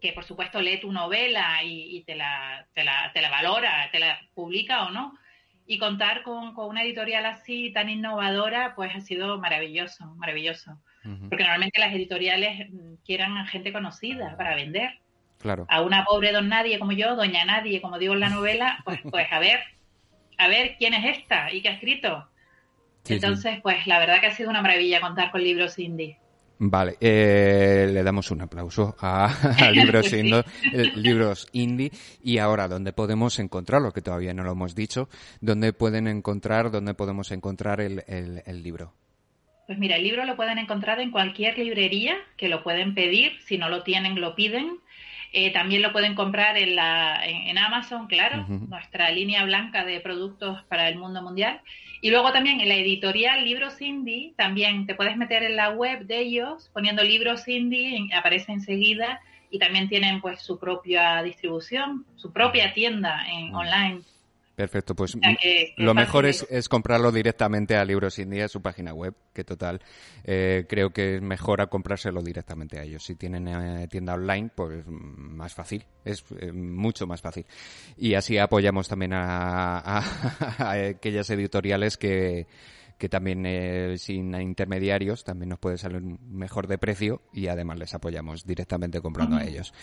que 0.01 0.13
por 0.13 0.23
supuesto 0.23 0.61
lee 0.61 0.79
tu 0.79 0.93
novela 0.93 1.65
y, 1.65 1.97
y 1.97 2.05
te, 2.05 2.15
la, 2.15 2.65
te, 2.75 2.85
la, 2.85 3.11
te 3.13 3.23
la 3.23 3.31
valora, 3.31 3.89
te 3.91 3.99
la 3.99 4.21
publica 4.35 4.85
o 4.85 4.91
no, 4.91 5.19
y 5.67 5.79
contar 5.79 6.23
con, 6.23 6.55
una 6.57 6.83
editorial 6.83 7.27
así 7.27 7.73
tan 7.73 7.89
innovadora, 7.89 8.75
pues 8.75 8.95
ha 8.95 9.01
sido 9.01 9.39
maravilloso, 9.39 10.07
maravilloso. 10.17 10.79
Porque 11.03 11.43
normalmente 11.43 11.81
las 11.81 11.93
editoriales 11.93 12.71
mm, 12.71 12.95
quieran 13.05 13.37
a 13.37 13.47
gente 13.47 13.73
conocida 13.73 14.37
para 14.37 14.55
vender. 14.55 15.01
Claro. 15.39 15.67
A 15.69 15.83
una 15.83 16.05
pobre 16.05 16.31
don 16.31 16.49
nadie 16.49 16.79
como 16.79 16.93
yo, 16.93 17.17
doña 17.17 17.45
nadie, 17.45 17.83
como 17.83 17.99
digo 17.99 18.15
en 18.15 18.21
la 18.21 18.29
novela, 18.29 18.79
pues, 18.85 19.01
pues 19.11 19.27
a 19.33 19.41
ver, 19.41 19.61
a 20.39 20.47
ver 20.47 20.77
quién 20.79 20.95
es 20.95 21.19
esta 21.19 21.53
y 21.53 21.61
qué 21.61 21.71
ha 21.71 21.73
escrito. 21.73 22.29
Entonces, 23.09 23.61
pues 23.63 23.87
la 23.89 23.99
verdad 23.99 24.21
que 24.21 24.27
ha 24.27 24.35
sido 24.35 24.51
una 24.51 24.63
maravilla 24.63 25.01
contar 25.01 25.33
con 25.33 25.43
libros 25.43 25.79
indie. 25.79 26.19
Vale, 26.65 26.97
eh, 27.01 27.91
le 27.93 28.05
damos 28.05 28.31
un 28.31 28.43
aplauso 28.43 28.95
a, 29.01 29.29
libros, 29.73 30.13
indie, 30.13 30.45
eh, 30.73 30.93
libros 30.95 31.49
indie 31.51 31.91
y 32.23 32.39
ahora 32.39 32.69
dónde 32.69 32.93
podemos 32.93 33.41
encontrarlo, 33.41 33.91
que 33.91 34.01
todavía 34.01 34.33
no 34.33 34.45
lo 34.45 34.53
hemos 34.53 34.77
dicho, 34.77 35.09
dónde 35.41 35.73
pueden 35.73 36.07
encontrar, 36.07 36.71
dónde 36.71 36.95
podemos 36.95 37.33
encontrar 37.33 37.81
el, 37.81 38.05
el, 38.07 38.63
libro. 38.63 38.95
Pues 39.67 39.77
mira, 39.77 39.97
el 39.97 40.05
libro 40.05 40.25
lo 40.25 40.37
pueden 40.37 40.59
encontrar 40.59 41.01
en 41.01 41.11
cualquier 41.11 41.59
librería, 41.59 42.15
que 42.37 42.49
lo 42.49 42.63
pueden 42.63 42.95
pedir, 42.95 43.33
si 43.41 43.59
no 43.59 43.69
lo 43.69 43.83
tienen, 43.83 44.21
lo 44.21 44.37
piden. 44.37 44.79
Eh, 45.33 45.51
también 45.53 45.83
lo 45.83 45.91
pueden 45.91 46.15
comprar 46.15 46.57
en, 46.59 46.77
la, 46.77 47.25
en, 47.25 47.59
Amazon, 47.59 48.07
claro, 48.07 48.47
nuestra 48.47 49.11
línea 49.11 49.45
blanca 49.45 49.85
de 49.85 49.99
productos 49.99 50.63
para 50.69 50.89
el 50.89 50.97
mundo 50.97 51.23
mundial. 51.23 51.61
Y 52.05 52.11
luego 52.11 52.33
también 52.33 52.61
en 52.61 52.69
la 52.69 52.75
editorial 52.75 53.45
Libros 53.45 53.81
Indie, 53.81 54.35
también 54.37 54.87
te 54.87 54.97
puedes 54.97 55.17
meter 55.17 55.45
en 55.45 55.55
la 55.55 55.71
web 55.71 56.05
de 56.05 56.19
ellos 56.19 56.69
poniendo 56.75 57.05
Libros 57.05 57.47
Indie, 57.47 58.11
aparece 58.13 58.51
enseguida 58.51 59.21
y 59.53 59.61
también 59.61 59.89
tienen 59.89 60.21
pues 60.21 60.43
su 60.43 60.59
propia 60.59 61.23
distribución, 61.23 62.05
su 62.17 62.33
propia 62.33 62.75
tienda 62.75 63.25
en 63.31 63.55
online. 63.55 64.03
Perfecto, 64.63 64.95
pues 64.95 65.17
lo 65.77 65.93
mejor 65.93 66.25
es, 66.25 66.47
es, 66.49 66.69
comprarlo 66.69 67.11
directamente 67.11 67.75
a 67.75 67.85
Libros 67.85 68.21
Indie, 68.21 68.45
a 68.45 68.49
su 68.49 68.63
página 68.63 68.95
web, 68.95 69.13
que 69.35 69.43
total, 69.43 69.81
eh, 70.23 70.67
creo 70.69 70.91
que 70.91 71.17
es 71.17 71.21
mejor 71.21 71.61
a 71.61 71.67
comprárselo 71.67 72.23
directamente 72.23 72.79
a 72.79 72.85
ellos. 72.85 73.03
Si 73.03 73.17
tienen 73.17 73.49
eh, 73.49 73.89
tienda 73.89 74.15
online, 74.15 74.51
pues 74.55 74.85
más 74.87 75.53
fácil, 75.53 75.85
es 76.05 76.25
eh, 76.39 76.53
mucho 76.53 77.09
más 77.09 77.21
fácil. 77.21 77.45
Y 77.97 78.15
así 78.15 78.39
apoyamos 78.39 78.87
también 78.87 79.15
a 79.15 80.05
aquellas 80.59 81.29
editoriales 81.31 81.97
que, 81.97 82.47
que 83.03 83.09
también 83.09 83.45
eh, 83.47 83.99
sin 83.99 84.33
intermediarios 84.41 85.25
también 85.25 85.49
nos 85.49 85.59
puede 85.59 85.77
salir 85.77 86.01
mejor 86.01 86.69
de 86.69 86.79
precio 86.79 87.21
y 87.33 87.49
además 87.49 87.77
les 87.81 87.93
apoyamos 87.95 88.47
directamente 88.47 89.01
comprando 89.01 89.39
a 89.39 89.45
ellos. 89.45 89.75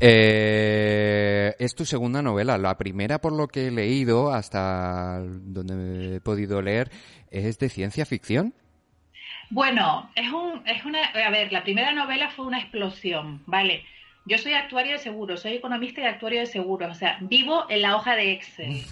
Eh, 0.00 1.54
es 1.58 1.74
tu 1.74 1.84
segunda 1.84 2.22
novela. 2.22 2.56
La 2.56 2.78
primera, 2.78 3.20
por 3.20 3.34
lo 3.34 3.48
que 3.48 3.66
he 3.66 3.70
leído, 3.70 4.32
hasta 4.32 5.20
donde 5.20 6.16
he 6.16 6.20
podido 6.22 6.62
leer, 6.62 6.90
es 7.30 7.58
de 7.58 7.68
ciencia 7.68 8.06
ficción. 8.06 8.54
Bueno, 9.50 10.08
es, 10.14 10.32
un, 10.32 10.66
es 10.66 10.86
una... 10.86 11.04
A 11.04 11.28
ver, 11.28 11.52
la 11.52 11.64
primera 11.64 11.92
novela 11.92 12.30
fue 12.30 12.46
una 12.46 12.60
explosión, 12.60 13.42
¿vale? 13.44 13.84
Yo 14.24 14.38
soy 14.38 14.54
actuario 14.54 14.92
de 14.92 15.00
seguros, 15.00 15.42
soy 15.42 15.52
economista 15.52 16.00
y 16.00 16.06
actuario 16.06 16.40
de 16.40 16.46
seguros, 16.46 16.92
o 16.92 16.94
sea, 16.94 17.18
vivo 17.20 17.66
en 17.68 17.82
la 17.82 17.94
hoja 17.94 18.16
de 18.16 18.32
Excel. 18.32 18.82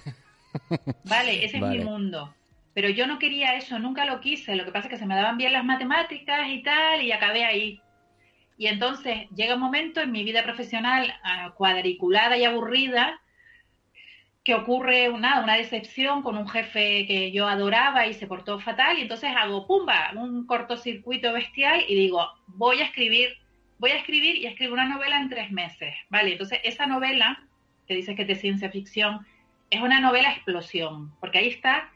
Vale, 1.04 1.42
ese 1.46 1.56
es 1.56 1.62
mi 1.62 1.78
mundo. 1.78 2.34
Pero 2.74 2.88
yo 2.88 3.06
no 3.06 3.18
quería 3.18 3.56
eso, 3.56 3.78
nunca 3.78 4.04
lo 4.04 4.20
quise. 4.20 4.56
Lo 4.56 4.64
que 4.64 4.72
pasa 4.72 4.88
es 4.88 4.92
que 4.92 4.98
se 4.98 5.06
me 5.06 5.14
daban 5.14 5.36
bien 5.36 5.52
las 5.52 5.64
matemáticas 5.64 6.48
y 6.48 6.62
tal, 6.62 7.02
y 7.02 7.12
acabé 7.12 7.44
ahí. 7.44 7.80
Y 8.56 8.66
entonces 8.66 9.28
llega 9.34 9.54
un 9.54 9.60
momento 9.60 10.00
en 10.00 10.12
mi 10.12 10.24
vida 10.24 10.42
profesional 10.42 11.12
ah, 11.24 11.52
cuadriculada 11.56 12.36
y 12.36 12.44
aburrida 12.44 13.20
que 14.44 14.54
ocurre 14.54 15.08
una, 15.08 15.56
decepción 15.56 16.22
con 16.22 16.36
un 16.36 16.48
jefe 16.48 17.06
que 17.06 17.30
yo 17.30 17.46
adoraba 17.46 18.06
y 18.06 18.14
se 18.14 18.26
portó 18.26 18.58
fatal, 18.58 18.98
y 18.98 19.02
entonces 19.02 19.30
hago 19.36 19.66
pumba, 19.66 20.10
un 20.16 20.46
cortocircuito 20.46 21.32
bestial 21.32 21.84
y 21.86 21.94
digo, 21.94 22.26
voy 22.48 22.80
a 22.80 22.84
escribir, 22.84 23.36
voy 23.78 23.92
a 23.92 23.98
escribir 23.98 24.36
y 24.36 24.46
escribo 24.46 24.74
una 24.74 24.88
novela 24.88 25.20
en 25.20 25.28
tres 25.28 25.52
meses. 25.52 25.94
Vale, 26.08 26.32
entonces 26.32 26.58
esa 26.64 26.86
novela, 26.86 27.40
que 27.86 27.94
dice 27.94 28.16
que 28.16 28.22
es 28.22 28.28
de 28.28 28.34
ciencia 28.34 28.70
ficción, 28.70 29.24
es 29.70 29.80
una 29.80 30.00
novela 30.00 30.32
explosión, 30.32 31.12
porque 31.20 31.38
ahí 31.38 31.48
está 31.48 31.90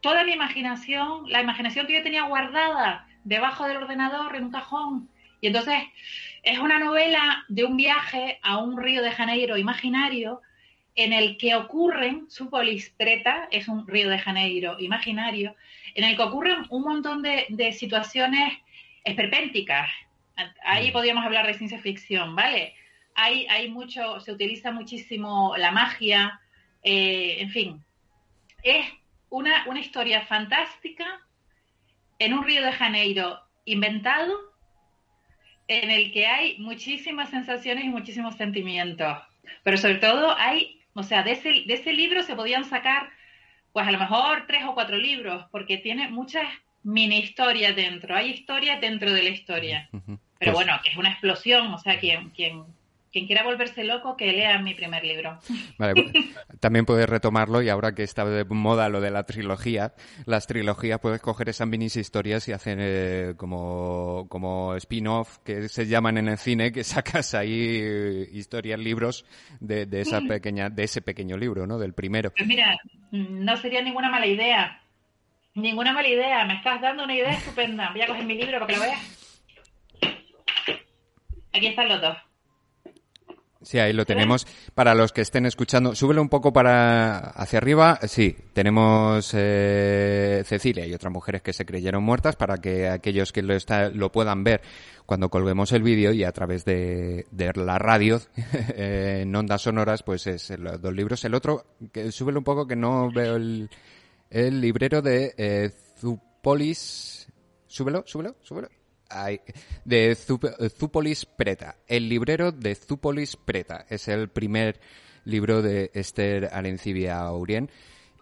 toda 0.00 0.24
mi 0.24 0.32
imaginación, 0.32 1.30
la 1.30 1.40
imaginación 1.40 1.86
que 1.86 1.94
yo 1.94 2.02
tenía 2.02 2.24
guardada 2.24 3.06
debajo 3.24 3.66
del 3.66 3.78
ordenador 3.78 4.34
en 4.36 4.44
un 4.44 4.50
cajón. 4.50 5.08
Y 5.40 5.48
entonces 5.48 5.82
es 6.42 6.58
una 6.58 6.78
novela 6.78 7.44
de 7.48 7.64
un 7.64 7.76
viaje 7.76 8.38
a 8.42 8.58
un 8.58 8.80
río 8.80 9.02
de 9.02 9.12
Janeiro 9.12 9.56
imaginario 9.56 10.40
en 10.96 11.12
el 11.12 11.36
que 11.36 11.54
ocurren, 11.54 12.26
su 12.28 12.50
Preta 12.50 13.48
es 13.50 13.68
un 13.68 13.86
Río 13.86 14.10
de 14.10 14.18
Janeiro 14.18 14.78
imaginario, 14.78 15.54
en 15.94 16.04
el 16.04 16.16
que 16.16 16.22
ocurren 16.22 16.66
un 16.68 16.82
montón 16.82 17.22
de, 17.22 17.72
situaciones 17.72 18.54
esperpénticas. 19.04 19.88
Ahí 20.64 20.90
podríamos 20.90 21.24
hablar 21.24 21.46
de 21.46 21.54
ciencia 21.54 21.78
ficción, 21.78 22.34
¿vale? 22.34 22.74
Hay, 23.14 23.46
hay 23.48 23.70
mucho, 23.70 24.20
se 24.20 24.32
utiliza 24.32 24.72
muchísimo 24.72 25.54
la 25.56 25.70
magia, 25.70 26.40
eh, 26.82 27.36
en 27.38 27.50
fin. 27.50 27.84
Es 28.62 28.86
una, 29.30 29.64
una 29.66 29.80
historia 29.80 30.22
fantástica 30.26 31.20
en 32.18 32.34
un 32.34 32.44
Río 32.44 32.62
de 32.62 32.72
Janeiro 32.72 33.40
inventado, 33.64 34.34
en 35.68 35.90
el 35.90 36.12
que 36.12 36.26
hay 36.26 36.58
muchísimas 36.58 37.30
sensaciones 37.30 37.84
y 37.84 37.88
muchísimos 37.88 38.34
sentimientos. 38.34 39.18
Pero 39.62 39.76
sobre 39.78 39.96
todo 39.96 40.36
hay, 40.36 40.80
o 40.94 41.02
sea, 41.02 41.22
de 41.22 41.32
ese, 41.32 41.48
de 41.66 41.74
ese 41.74 41.92
libro 41.92 42.22
se 42.22 42.34
podían 42.34 42.64
sacar, 42.64 43.10
pues 43.72 43.86
a 43.86 43.92
lo 43.92 43.98
mejor 43.98 44.46
tres 44.46 44.64
o 44.64 44.74
cuatro 44.74 44.96
libros, 44.96 45.46
porque 45.52 45.78
tiene 45.78 46.08
muchas 46.08 46.46
mini 46.82 47.18
historias 47.18 47.76
dentro, 47.76 48.16
hay 48.16 48.30
historias 48.30 48.80
dentro 48.80 49.12
de 49.12 49.22
la 49.22 49.28
historia. 49.28 49.88
Pero 49.92 50.18
pues 50.38 50.52
bueno, 50.52 50.80
que 50.82 50.90
es 50.90 50.96
una 50.96 51.10
explosión, 51.10 51.72
o 51.72 51.78
sea, 51.78 51.98
quien, 52.00 52.30
quien 52.30 52.64
quien 53.12 53.26
quiera 53.26 53.42
volverse 53.42 53.84
loco, 53.84 54.16
que 54.16 54.32
lea 54.32 54.58
mi 54.60 54.74
primer 54.74 55.04
libro. 55.04 55.38
Vale, 55.78 55.94
pues, 55.94 56.12
también 56.60 56.84
puedes 56.84 57.08
retomarlo 57.08 57.62
y 57.62 57.68
ahora 57.68 57.94
que 57.94 58.02
está 58.02 58.24
de 58.24 58.44
moda 58.44 58.88
lo 58.88 59.00
de 59.00 59.10
la 59.10 59.24
trilogía, 59.24 59.94
las 60.26 60.46
trilogías 60.46 61.00
puedes 61.00 61.20
coger 61.20 61.48
esas 61.48 61.66
minis 61.66 61.96
historias 61.96 62.46
y 62.48 62.52
hacer 62.52 62.78
eh, 62.80 63.34
como, 63.36 64.26
como 64.28 64.74
spin-off 64.76 65.38
que 65.38 65.68
se 65.68 65.86
llaman 65.86 66.18
en 66.18 66.28
el 66.28 66.38
cine, 66.38 66.72
que 66.72 66.84
sacas 66.84 67.34
ahí 67.34 68.28
historias, 68.32 68.78
libros 68.78 69.24
de, 69.58 69.86
de 69.86 70.00
esa 70.00 70.20
pequeña, 70.20 70.70
de 70.70 70.84
ese 70.84 71.02
pequeño 71.02 71.36
libro, 71.36 71.66
¿no? 71.66 71.78
Del 71.78 71.94
primero. 71.94 72.32
Pues 72.36 72.46
mira, 72.46 72.76
no 73.10 73.56
sería 73.56 73.82
ninguna 73.82 74.08
mala 74.08 74.26
idea. 74.26 74.80
Ninguna 75.54 75.92
mala 75.92 76.08
idea. 76.08 76.44
Me 76.44 76.54
estás 76.54 76.80
dando 76.80 77.04
una 77.04 77.14
idea 77.14 77.30
estupenda. 77.30 77.90
Voy 77.90 78.02
a 78.02 78.06
coger 78.06 78.24
mi 78.24 78.34
libro 78.34 78.60
para 78.60 78.66
que 78.66 78.76
lo 78.76 78.82
veas. 78.82 79.20
Aquí 81.52 81.66
están 81.66 81.88
los 81.88 82.00
dos. 82.00 82.29
Sí, 83.62 83.78
ahí 83.78 83.92
lo 83.92 84.06
tenemos. 84.06 84.46
Para 84.74 84.94
los 84.94 85.12
que 85.12 85.20
estén 85.20 85.44
escuchando, 85.44 85.94
súbelo 85.94 86.22
un 86.22 86.30
poco 86.30 86.50
para 86.50 87.18
hacia 87.18 87.58
arriba. 87.58 87.98
Sí, 88.08 88.34
tenemos 88.54 89.32
eh, 89.34 90.42
Cecilia 90.46 90.86
y 90.86 90.94
otras 90.94 91.12
mujeres 91.12 91.42
que 91.42 91.52
se 91.52 91.66
creyeron 91.66 92.02
muertas 92.02 92.36
para 92.36 92.56
que 92.56 92.88
aquellos 92.88 93.32
que 93.32 93.42
lo, 93.42 93.54
está, 93.54 93.90
lo 93.90 94.10
puedan 94.10 94.44
ver 94.44 94.62
cuando 95.04 95.28
colguemos 95.28 95.72
el 95.72 95.82
vídeo 95.82 96.12
y 96.12 96.24
a 96.24 96.32
través 96.32 96.64
de, 96.64 97.26
la 97.54 97.78
radio 97.78 98.22
en 98.76 99.34
ondas 99.36 99.60
sonoras, 99.60 100.02
pues 100.02 100.26
es 100.26 100.50
los 100.58 100.80
dos 100.80 100.94
libros. 100.94 101.22
El 101.26 101.34
otro, 101.34 101.66
que 101.92 102.10
súbelo 102.12 102.40
un 102.40 102.44
poco 102.44 102.66
que 102.66 102.76
no 102.76 103.12
veo 103.12 103.36
el, 103.36 103.68
el 104.30 104.60
librero 104.60 105.02
de 105.02 105.34
eh, 105.36 105.70
Zupolis. 105.98 107.28
Súbelo, 107.66 108.04
súbelo, 108.06 108.36
súbelo 108.40 108.79
de 109.84 110.14
Zupolis 110.14 111.26
Preta. 111.26 111.76
El 111.86 112.08
librero 112.08 112.52
de 112.52 112.74
Zupolis 112.74 113.36
Preta. 113.36 113.84
Es 113.88 114.08
el 114.08 114.28
primer 114.28 114.80
libro 115.24 115.62
de 115.62 115.90
Esther 115.94 116.50
Alencibia 116.52 117.30
Urien. 117.32 117.70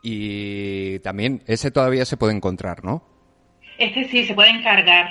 Y 0.03 0.99
también 1.01 1.43
ese 1.47 1.71
todavía 1.71 2.05
se 2.05 2.17
puede 2.17 2.35
encontrar, 2.35 2.85
¿no? 2.85 3.05
Este 3.79 4.09
sí, 4.09 4.25
se 4.25 4.35
puede 4.35 4.51
encargar. 4.51 5.09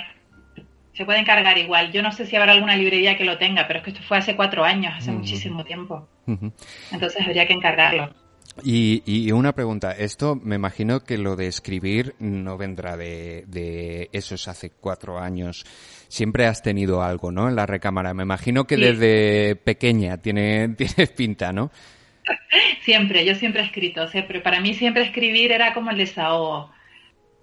Se 0.92 1.04
puede 1.04 1.20
encargar 1.20 1.56
igual. 1.58 1.92
Yo 1.92 2.02
no 2.02 2.10
sé 2.12 2.26
si 2.26 2.36
habrá 2.36 2.52
alguna 2.52 2.76
librería 2.76 3.16
que 3.16 3.24
lo 3.24 3.38
tenga, 3.38 3.66
pero 3.66 3.78
es 3.78 3.84
que 3.84 3.90
esto 3.90 4.02
fue 4.02 4.18
hace 4.18 4.34
cuatro 4.34 4.64
años, 4.64 4.94
hace 4.96 5.12
muchísimo 5.12 5.64
tiempo. 5.64 6.08
Entonces 6.90 7.24
habría 7.24 7.46
que 7.46 7.52
encargarlo. 7.52 8.12
Y, 8.64 9.30
una 9.32 9.52
pregunta, 9.52 9.92
esto 9.92 10.34
me 10.34 10.56
imagino 10.56 11.00
que 11.00 11.18
lo 11.18 11.36
de 11.36 11.46
escribir 11.46 12.14
no 12.18 12.56
vendrá 12.56 12.96
de, 12.96 13.44
de, 13.46 14.08
esos 14.12 14.48
hace 14.48 14.70
cuatro 14.70 15.18
años. 15.18 15.64
Siempre 16.08 16.46
has 16.46 16.62
tenido 16.62 17.02
algo, 17.02 17.30
¿no? 17.30 17.48
En 17.48 17.56
la 17.56 17.66
recámara. 17.66 18.14
Me 18.14 18.24
imagino 18.24 18.64
que 18.64 18.76
desde 18.76 19.56
pequeña 19.56 20.18
tiene, 20.18 20.68
tienes 20.76 21.10
pinta, 21.10 21.52
¿no? 21.52 21.70
Siempre, 22.82 23.24
yo 23.24 23.34
siempre 23.34 23.62
he 23.62 23.64
escrito, 23.64 24.06
siempre. 24.08 24.40
Para 24.40 24.60
mí 24.60 24.74
siempre 24.74 25.02
escribir 25.02 25.52
era 25.52 25.74
como 25.74 25.90
el 25.90 25.98
desahogo. 25.98 26.70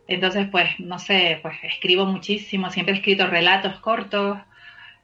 Entonces, 0.08 0.48
pues, 0.52 0.80
no 0.80 1.00
sé, 1.00 1.40
pues 1.42 1.56
escribo 1.64 2.06
muchísimo, 2.06 2.70
siempre 2.70 2.94
he 2.94 2.98
escrito 2.98 3.28
relatos 3.28 3.80
cortos, 3.80 4.38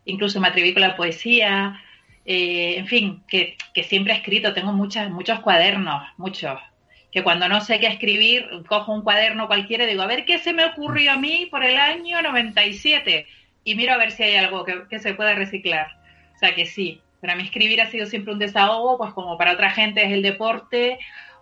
incluso 0.05 0.39
me 0.39 0.47
atreví 0.47 0.73
con 0.73 0.81
la 0.81 0.95
poesía, 0.95 1.81
eh, 2.33 2.77
en 2.77 2.87
fin, 2.87 3.23
que, 3.27 3.57
siempre 3.83 4.13
he 4.13 4.15
escrito, 4.15 4.53
tengo 4.53 4.71
muchas, 4.71 5.11
muchos 5.11 5.41
cuadernos, 5.41 6.01
muchos, 6.15 6.57
que 7.11 7.23
cuando 7.23 7.49
no 7.49 7.59
sé 7.59 7.81
qué 7.81 7.87
escribir, 7.87 8.47
cojo 8.69 8.93
un 8.93 9.01
cuaderno 9.01 9.47
cualquiera 9.47 9.83
y 9.83 9.87
digo, 9.87 10.01
a 10.01 10.07
ver 10.07 10.23
qué 10.23 10.39
se 10.39 10.53
me 10.53 10.63
ocurrió 10.63 11.11
a 11.11 11.17
mí 11.17 11.49
por 11.51 11.65
el 11.65 11.75
año 11.75 12.21
97 12.21 13.27
y 13.65 13.75
miro 13.75 13.91
a 13.91 13.97
ver 13.97 14.11
si 14.11 14.23
hay 14.23 14.37
algo 14.37 14.63
que, 14.63 14.99
se 14.99 15.13
pueda 15.13 15.35
reciclar. 15.35 15.87
O 16.33 16.39
sea 16.39 16.55
que 16.55 16.65
sí, 16.65 17.01
para 17.19 17.35
mí 17.35 17.43
escribir 17.43 17.81
ha 17.81 17.91
sido 17.91 18.05
siempre 18.05 18.31
un 18.31 18.39
desahogo, 18.39 18.97
pues 18.97 19.11
como 19.11 19.37
para 19.37 19.51
otra 19.51 19.71
gente 19.71 20.01
es 20.01 20.13
el 20.13 20.21
deporte 20.21 20.99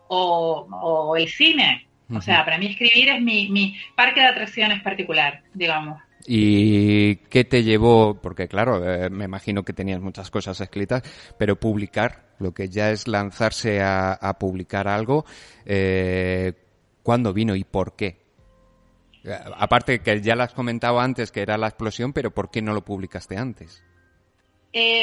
o, 0.07 1.15
el 1.15 1.27
cine. 1.27 1.87
O 2.11 2.19
sea, 2.19 2.43
para 2.43 2.57
mí 2.57 2.65
escribir 2.65 3.09
es 3.09 3.21
mi, 3.21 3.47
mi 3.49 3.77
parque 3.95 4.21
de 4.21 4.25
atracciones 4.25 4.81
particular, 4.81 5.43
digamos. 5.53 6.01
¿Y 6.25 7.17
qué 7.27 7.43
te 7.43 7.63
llevó? 7.63 8.19
Porque 8.21 8.47
claro, 8.47 8.85
eh, 8.85 9.09
me 9.09 9.25
imagino 9.25 9.63
que 9.63 9.73
tenías 9.73 10.01
muchas 10.01 10.29
cosas 10.29 10.59
escritas, 10.59 11.03
pero 11.37 11.59
publicar, 11.59 12.29
lo 12.39 12.53
que 12.53 12.69
ya 12.69 12.91
es 12.91 13.07
lanzarse 13.07 13.81
a, 13.81 14.37
publicar 14.39 14.87
algo, 14.87 15.25
eh, 15.65 16.53
¿cuándo 17.03 17.33
vino 17.33 17.55
y 17.55 17.63
por 17.63 17.95
qué? 17.95 18.19
Eh, 19.23 19.37
aparte 19.57 19.99
que 19.99 20.21
ya 20.21 20.35
lo 20.35 20.43
has 20.43 20.53
comentado 20.53 20.99
antes 20.99 21.31
que 21.31 21.41
era 21.41 21.57
la 21.57 21.67
explosión, 21.67 22.13
pero 22.13 22.31
¿por 22.31 22.51
qué 22.51 22.61
no 22.61 22.73
lo 22.73 22.83
publicaste 22.83 23.37
antes? 23.37 23.83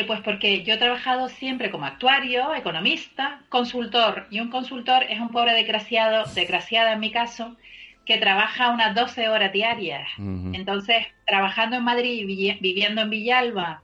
pues 0.07 0.21
porque 0.21 0.63
yo 0.63 0.75
he 0.75 0.79
trabajado 0.79 1.29
siempre 1.29 1.73
como 1.73 1.87
actuario, 1.87 2.55
economista, 2.55 3.43
consultor, 3.49 4.29
y 4.31 4.39
un 4.39 4.49
consultor 4.49 5.03
es 5.09 5.19
un 5.19 5.31
pobre 5.31 5.55
desgraciado, 5.55 6.25
desgraciada 6.33 6.93
en 6.93 7.01
mi 7.01 7.11
caso, 7.11 7.57
que 8.07 8.19
trabaja 8.19 8.71
unas 8.71 8.95
12 8.95 9.29
horas 9.29 9.53
diarias. 9.53 10.09
Entonces, 10.19 11.07
trabajando 11.27 11.77
en 11.77 11.83
Madrid, 11.83 12.25
viviendo 12.61 13.03
en 13.03 13.11
Villalba, 13.11 13.83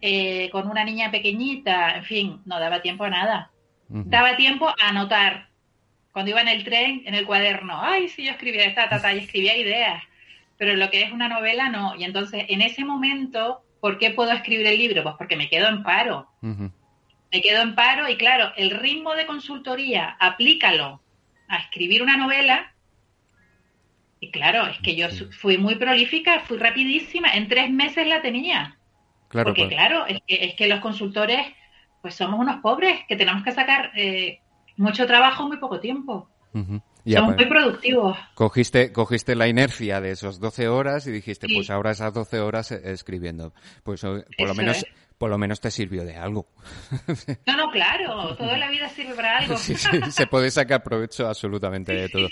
eh, 0.00 0.50
con 0.50 0.68
una 0.68 0.84
niña 0.84 1.12
pequeñita, 1.12 1.96
en 1.96 2.04
fin, 2.04 2.40
no 2.44 2.58
daba 2.58 2.82
tiempo 2.82 3.04
a 3.04 3.10
nada. 3.10 3.50
Daba 3.88 4.36
tiempo 4.36 4.68
a 4.68 4.88
anotar. 4.88 5.48
Cuando 6.10 6.32
iba 6.32 6.40
en 6.40 6.48
el 6.48 6.64
tren, 6.64 7.02
en 7.06 7.14
el 7.14 7.24
cuaderno, 7.24 7.80
ay, 7.80 8.08
sí, 8.08 8.24
yo 8.24 8.32
escribía 8.32 8.64
esta, 8.64 8.88
tata, 8.88 9.14
y 9.14 9.18
escribía 9.18 9.56
ideas. 9.56 10.02
Pero 10.58 10.74
lo 10.74 10.90
que 10.90 11.02
es 11.02 11.12
una 11.12 11.28
novela, 11.28 11.68
no. 11.68 11.94
Y 11.94 12.02
entonces, 12.02 12.44
en 12.48 12.62
ese 12.62 12.84
momento, 12.84 13.62
¿por 13.80 13.98
qué 13.98 14.10
puedo 14.10 14.32
escribir 14.32 14.66
el 14.66 14.78
libro? 14.78 15.04
Pues 15.04 15.14
porque 15.16 15.36
me 15.36 15.48
quedo 15.48 15.68
en 15.68 15.84
paro. 15.84 16.28
Me 16.40 17.40
quedo 17.40 17.62
en 17.62 17.76
paro 17.76 18.08
y 18.08 18.16
claro, 18.16 18.52
el 18.56 18.70
ritmo 18.70 19.14
de 19.14 19.24
consultoría, 19.24 20.16
aplícalo 20.18 21.00
a 21.48 21.58
escribir 21.58 22.02
una 22.02 22.16
novela 22.16 22.72
y 24.22 24.30
claro, 24.30 24.68
es 24.68 24.78
que 24.78 24.94
yo 24.94 25.08
fui 25.40 25.58
muy 25.58 25.74
prolífica, 25.74 26.38
fui 26.46 26.56
rapidísima, 26.56 27.32
en 27.34 27.48
tres 27.48 27.68
meses 27.72 28.06
la 28.06 28.22
tenía. 28.22 28.78
Claro, 29.26 29.48
Porque 29.48 29.64
pues. 29.64 29.74
claro, 29.74 30.06
es 30.06 30.20
que, 30.24 30.44
es 30.44 30.54
que 30.54 30.68
los 30.68 30.78
consultores, 30.78 31.44
pues 32.00 32.14
somos 32.14 32.38
unos 32.38 32.60
pobres 32.60 33.00
que 33.08 33.16
tenemos 33.16 33.42
que 33.42 33.50
sacar 33.50 33.90
eh, 33.96 34.38
mucho 34.76 35.08
trabajo 35.08 35.42
en 35.42 35.48
muy 35.48 35.56
poco 35.56 35.80
tiempo. 35.80 36.30
Somos 36.52 37.34
muy 37.34 37.46
productivos. 37.46 38.16
Cogiste, 38.34 38.92
cogiste 38.92 39.34
la 39.34 39.48
inercia 39.48 40.00
de 40.00 40.12
esos 40.12 40.38
12 40.38 40.68
horas 40.68 41.04
y 41.08 41.10
dijiste, 41.10 41.48
pues 41.52 41.68
ahora 41.68 41.90
esas 41.90 42.14
12 42.14 42.38
horas 42.38 42.70
e, 42.70 42.92
escribiendo. 42.92 43.52
Pues 43.82 44.02
por 44.02 44.46
lo 44.46 44.54
menos... 44.54 44.86
Por 45.18 45.30
lo 45.30 45.38
menos 45.38 45.60
te 45.60 45.70
sirvió 45.70 46.04
de 46.04 46.16
algo. 46.16 46.48
No, 47.46 47.56
no, 47.56 47.70
claro, 47.70 48.34
toda 48.34 48.58
la 48.58 48.68
vida 48.68 48.88
sirve 48.88 49.14
para 49.14 49.38
algo. 49.38 49.56
Sí, 49.56 49.76
sí, 49.76 49.88
se 50.10 50.26
puede 50.26 50.50
sacar 50.50 50.82
provecho 50.82 51.28
absolutamente 51.28 51.92
de 52.02 52.08
todo. 52.08 52.28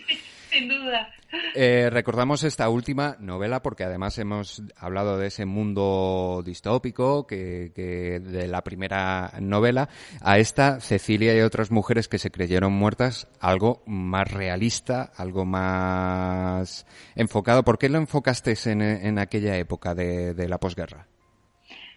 Sin 0.51 0.69
duda. 0.69 1.09
Eh, 1.55 1.89
recordamos 1.91 2.45
esta 2.45 2.69
última 2.69 3.17
novela 3.21 3.63
porque 3.63 3.85
además 3.85 4.19
hemos 4.19 4.63
hablado 4.77 5.19
de 5.19 5.29
ese 5.29 5.47
mundo 5.47 6.43
distópico 6.45 7.27
que, 7.27 7.71
de 7.75 8.49
la 8.49 8.63
primera 8.63 9.33
novela 9.41 9.89
a 10.21 10.39
esta 10.39 10.81
Cecilia 10.81 11.37
y 11.37 11.41
otras 11.41 11.71
mujeres 11.71 12.09
que 12.09 12.19
se 12.19 12.31
creyeron 12.31 12.73
muertas 12.73 13.29
algo 13.41 13.83
más 13.87 14.31
realista, 14.31 15.11
algo 15.17 15.45
más 15.45 16.87
enfocado. 17.15 17.65
¿Por 17.65 17.79
qué 17.79 17.89
lo 17.89 17.99
enfocaste 17.99 18.55
en, 18.67 19.19
aquella 19.19 19.57
época 19.57 19.95
de, 19.95 20.49
la 20.49 20.59
posguerra? 20.59 21.07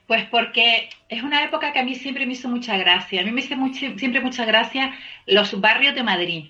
Pues 0.08 0.26
porque 0.26 0.90
es 1.10 1.24
una 1.24 1.44
época 1.44 1.72
que 1.74 1.80
a 1.80 1.84
mí 1.84 1.96
siempre 1.96 2.26
me 2.26 2.34
hizo 2.34 2.50
mucha 2.50 2.78
gracia. 2.78 3.22
A 3.22 3.24
mí 3.24 3.32
me 3.32 3.42
hizo 3.42 3.56
siempre 3.98 4.22
mucha 4.22 4.46
gracia 4.46 4.94
los 5.26 5.60
barrios 5.60 5.96
de 5.96 6.04
Madrid. 6.04 6.46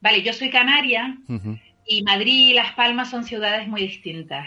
Vale, 0.00 0.22
yo 0.22 0.32
soy 0.32 0.50
canaria 0.50 1.16
y 1.86 2.02
Madrid 2.02 2.50
y 2.50 2.54
Las 2.54 2.72
Palmas 2.72 3.10
son 3.10 3.24
ciudades 3.24 3.66
muy 3.68 3.82
distintas. 3.82 4.46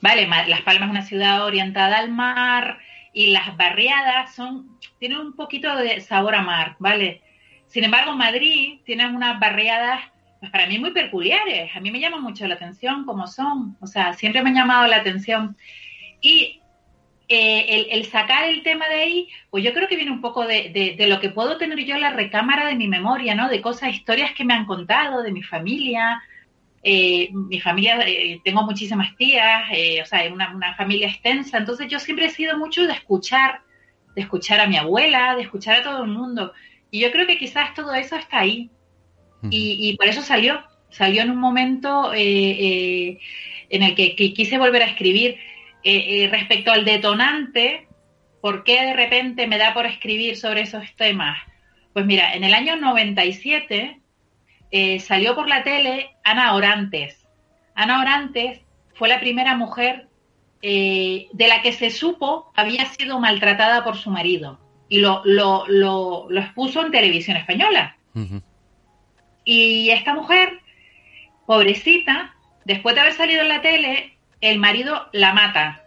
Vale, 0.00 0.26
Las 0.26 0.62
Palmas 0.62 0.88
es 0.88 0.90
una 0.90 1.02
ciudad 1.02 1.44
orientada 1.44 1.98
al 1.98 2.10
mar 2.10 2.78
y 3.12 3.28
las 3.28 3.56
barriadas 3.56 4.34
son 4.34 4.78
tienen 4.98 5.18
un 5.18 5.34
poquito 5.34 5.74
de 5.76 6.00
sabor 6.00 6.34
a 6.34 6.42
mar, 6.42 6.76
¿vale? 6.78 7.22
Sin 7.66 7.84
embargo, 7.84 8.12
Madrid 8.14 8.80
tiene 8.84 9.06
unas 9.06 9.38
barriadas 9.38 10.00
pues 10.40 10.52
para 10.52 10.66
mí 10.66 10.78
muy 10.78 10.90
peculiares. 10.90 11.74
A 11.74 11.80
mí 11.80 11.90
me 11.90 12.00
llama 12.00 12.20
mucho 12.20 12.46
la 12.46 12.54
atención 12.54 13.04
cómo 13.06 13.26
son. 13.26 13.76
O 13.80 13.86
sea, 13.86 14.12
siempre 14.12 14.42
me 14.42 14.50
han 14.50 14.56
llamado 14.56 14.86
la 14.86 14.96
atención. 14.96 15.56
Y 16.20 16.60
eh, 17.28 17.88
el, 17.90 18.04
sacar 18.06 18.44
el 18.44 18.62
tema 18.62 18.86
de 18.88 18.94
ahí, 18.96 19.28
pues 19.50 19.64
yo 19.64 19.72
creo 19.72 19.88
que 19.88 19.96
viene 19.96 20.10
un 20.10 20.20
poco 20.20 20.46
de, 20.46 20.96
lo 21.08 21.18
que 21.20 21.30
puedo 21.30 21.56
tener 21.56 21.78
yo 21.84 21.94
en 21.94 22.02
la 22.02 22.10
recámara 22.10 22.66
de 22.66 22.74
mi 22.74 22.88
memoria, 22.88 23.34
¿no? 23.34 23.48
De 23.48 23.62
cosas, 23.62 23.94
historias 23.94 24.32
que 24.32 24.44
me 24.44 24.54
han 24.54 24.66
contado, 24.66 25.22
de 25.22 25.32
mi 25.32 25.42
familia. 25.42 26.22
Eh, 26.84 27.30
mi 27.32 27.58
familia, 27.60 27.98
eh, 28.06 28.40
tengo 28.44 28.62
muchísimas 28.62 29.16
tías, 29.16 29.64
o 30.02 30.06
sea, 30.06 30.30
una, 30.32 30.54
una 30.54 30.74
familia 30.74 31.08
extensa, 31.08 31.58
entonces 31.58 31.88
yo 31.88 31.98
siempre 31.98 32.26
he 32.26 32.30
sido 32.30 32.58
mucho 32.58 32.86
de 32.86 32.92
escuchar, 32.92 33.62
de 34.14 34.22
escuchar 34.22 34.60
a 34.60 34.66
mi 34.66 34.76
abuela, 34.76 35.34
de 35.34 35.42
escuchar 35.42 35.80
a 35.80 35.82
todo 35.82 36.04
el 36.04 36.10
mundo. 36.10 36.52
Y 36.90 37.00
yo 37.00 37.10
creo 37.10 37.26
que 37.26 37.38
quizás 37.38 37.74
todo 37.74 37.94
eso 37.94 38.16
está 38.16 38.40
ahí. 38.40 38.70
y, 39.50 39.96
por 39.96 40.06
eso 40.06 40.22
salió, 40.22 40.62
salió 40.90 41.22
en 41.22 41.30
un 41.30 41.38
momento 41.38 42.12
en 42.14 43.18
el 43.70 43.94
que 43.94 44.14
quise 44.14 44.58
volver 44.58 44.82
a 44.82 44.86
escribir. 44.86 45.38
Eh, 45.84 46.24
eh, 46.24 46.28
respecto 46.28 46.72
al 46.72 46.86
detonante, 46.86 47.86
¿por 48.40 48.64
qué 48.64 48.80
de 48.86 48.94
repente 48.94 49.46
me 49.46 49.58
da 49.58 49.74
por 49.74 49.84
escribir 49.84 50.34
sobre 50.38 50.62
esos 50.62 50.82
temas? 50.96 51.38
Pues 51.92 52.06
mira, 52.06 52.34
en 52.34 52.42
el 52.42 52.54
año 52.54 52.76
97 52.76 54.00
eh, 54.76 54.98
salió 54.98 55.36
por 55.36 55.48
la 55.48 55.62
tele 55.62 56.16
Ana 56.24 56.52
Orantes. 56.52 57.28
Ana 57.76 58.00
Orantes 58.00 58.60
fue 58.94 59.08
la 59.08 59.20
primera 59.20 59.56
mujer 59.56 60.08
de 60.60 61.46
la 61.46 61.60
que 61.60 61.72
se 61.72 61.90
supo 61.90 62.50
había 62.56 62.86
sido 62.86 63.20
maltratada 63.20 63.84
por 63.84 63.98
su 63.98 64.10
marido 64.10 64.58
y 64.88 64.98
lo, 64.98 65.22
lo, 65.24 65.66
lo, 65.68 66.28
expuso 66.40 66.84
en 66.84 66.90
televisión 66.90 67.36
española. 67.36 67.96
Y 69.44 69.90
esta 69.90 70.14
mujer, 70.14 70.60
pobrecita, 71.46 72.34
después 72.64 72.94
de 72.94 73.02
haber 73.02 73.12
salido 73.12 73.42
en 73.42 73.48
la 73.50 73.60
tele, 73.60 74.16
el 74.40 74.58
marido 74.58 75.08
la 75.12 75.32
mata, 75.32 75.84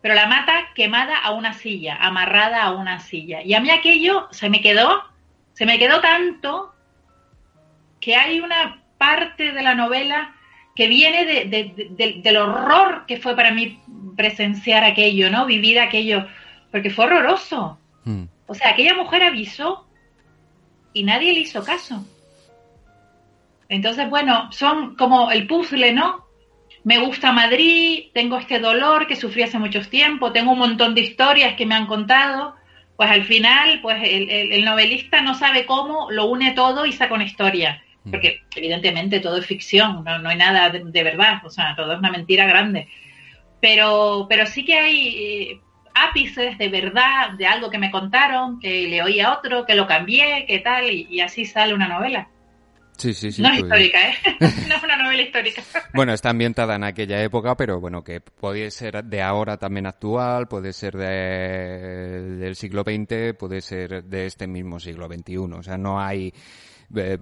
pero 0.00 0.14
la 0.14 0.26
mata 0.26 0.52
quemada 0.74 1.18
a 1.18 1.32
una 1.32 1.52
silla, 1.52 1.96
amarrada 1.96 2.62
a 2.62 2.72
una 2.72 3.00
silla. 3.00 3.42
Y 3.42 3.52
a 3.54 3.60
mí 3.60 3.70
aquello 3.70 4.28
se 4.30 4.48
me 4.48 4.60
quedó, 4.60 5.02
se 5.52 5.66
me 5.66 5.78
quedó 5.78 6.00
tanto 6.00 6.71
que 8.02 8.16
hay 8.16 8.40
una 8.40 8.82
parte 8.98 9.52
de 9.52 9.62
la 9.62 9.74
novela 9.74 10.34
que 10.76 10.88
viene 10.88 11.46
del 11.46 12.36
horror 12.36 13.04
que 13.06 13.16
fue 13.16 13.34
para 13.34 13.50
mí 13.50 13.80
presenciar 14.16 14.84
aquello, 14.84 15.30
¿no? 15.30 15.46
Vivir 15.46 15.80
aquello, 15.80 16.26
porque 16.70 16.90
fue 16.90 17.06
horroroso. 17.06 17.78
Hmm. 18.04 18.24
O 18.46 18.54
sea, 18.54 18.70
aquella 18.70 18.94
mujer 18.94 19.22
avisó 19.22 19.86
y 20.92 21.04
nadie 21.04 21.32
le 21.32 21.40
hizo 21.40 21.64
caso. 21.64 22.06
Entonces, 23.70 24.10
bueno, 24.10 24.52
son 24.52 24.96
como 24.96 25.30
el 25.30 25.46
puzzle, 25.46 25.94
¿no? 25.94 26.22
me 26.84 26.98
gusta 26.98 27.32
Madrid, 27.32 28.06
tengo 28.12 28.36
este 28.36 28.58
dolor 28.58 29.06
que 29.06 29.16
sufrí 29.16 29.42
hace 29.42 29.58
muchos 29.58 29.88
tiempo, 29.88 30.32
tengo 30.32 30.52
un 30.52 30.58
montón 30.58 30.94
de 30.94 31.02
historias 31.02 31.54
que 31.54 31.66
me 31.66 31.74
han 31.74 31.86
contado, 31.86 32.56
pues 32.96 33.10
al 33.10 33.24
final, 33.24 33.80
pues 33.80 33.98
el, 34.02 34.64
novelista 34.64 35.20
no 35.20 35.34
sabe 35.34 35.64
cómo, 35.64 36.10
lo 36.10 36.26
une 36.26 36.52
todo 36.52 36.84
y 36.84 36.92
saca 36.92 37.14
una 37.14 37.24
historia. 37.24 37.82
Porque 38.10 38.40
evidentemente 38.56 39.20
todo 39.20 39.38
es 39.38 39.46
ficción, 39.46 40.04
no, 40.04 40.28
hay 40.28 40.36
nada 40.36 40.70
de, 40.70 41.02
verdad, 41.02 41.44
o 41.44 41.50
sea, 41.50 41.74
todo 41.76 41.92
es 41.92 41.98
una 41.98 42.10
mentira 42.10 42.46
grande, 42.46 42.88
pero, 43.60 44.26
pero 44.28 44.46
sí 44.46 44.64
que 44.64 44.78
hay 44.78 45.08
eh, 45.08 45.60
ápices 45.94 46.58
de 46.58 46.68
verdad, 46.68 47.30
de 47.38 47.46
algo 47.46 47.70
que 47.70 47.78
me 47.78 47.90
contaron, 47.90 48.58
que 48.58 48.88
le 48.88 49.02
oí 49.02 49.20
a 49.20 49.32
otro, 49.32 49.64
que 49.64 49.74
lo 49.74 49.86
cambié, 49.86 50.46
que 50.46 50.58
tal, 50.58 50.90
y 50.90 51.20
así 51.20 51.44
sale 51.44 51.74
una 51.74 51.88
novela. 51.88 52.28
Sí, 53.02 53.14
sí, 53.14 53.32
sí. 53.32 53.42
No 53.42 53.48
es 53.48 53.60
histórica, 53.60 53.98
¿eh? 54.00 54.14
no 54.40 54.76
es 54.76 54.82
una 54.82 54.96
novela 54.96 55.22
histórica. 55.22 55.62
bueno, 55.92 56.12
está 56.12 56.30
ambientada 56.30 56.76
en 56.76 56.84
aquella 56.84 57.22
época, 57.22 57.56
pero 57.56 57.80
bueno, 57.80 58.04
que 58.04 58.20
puede 58.20 58.70
ser 58.70 59.02
de 59.04 59.22
ahora 59.22 59.56
también 59.56 59.86
actual, 59.86 60.46
puede 60.46 60.72
ser 60.72 60.94
de, 60.94 62.36
del 62.36 62.54
siglo 62.54 62.82
XX, 62.82 63.34
puede 63.38 63.60
ser 63.60 64.04
de 64.04 64.26
este 64.26 64.46
mismo 64.46 64.78
siglo 64.78 65.08
XXI. 65.08 65.36
O 65.36 65.62
sea, 65.62 65.76
no 65.76 66.00
hay 66.00 66.32
eh, 66.96 67.18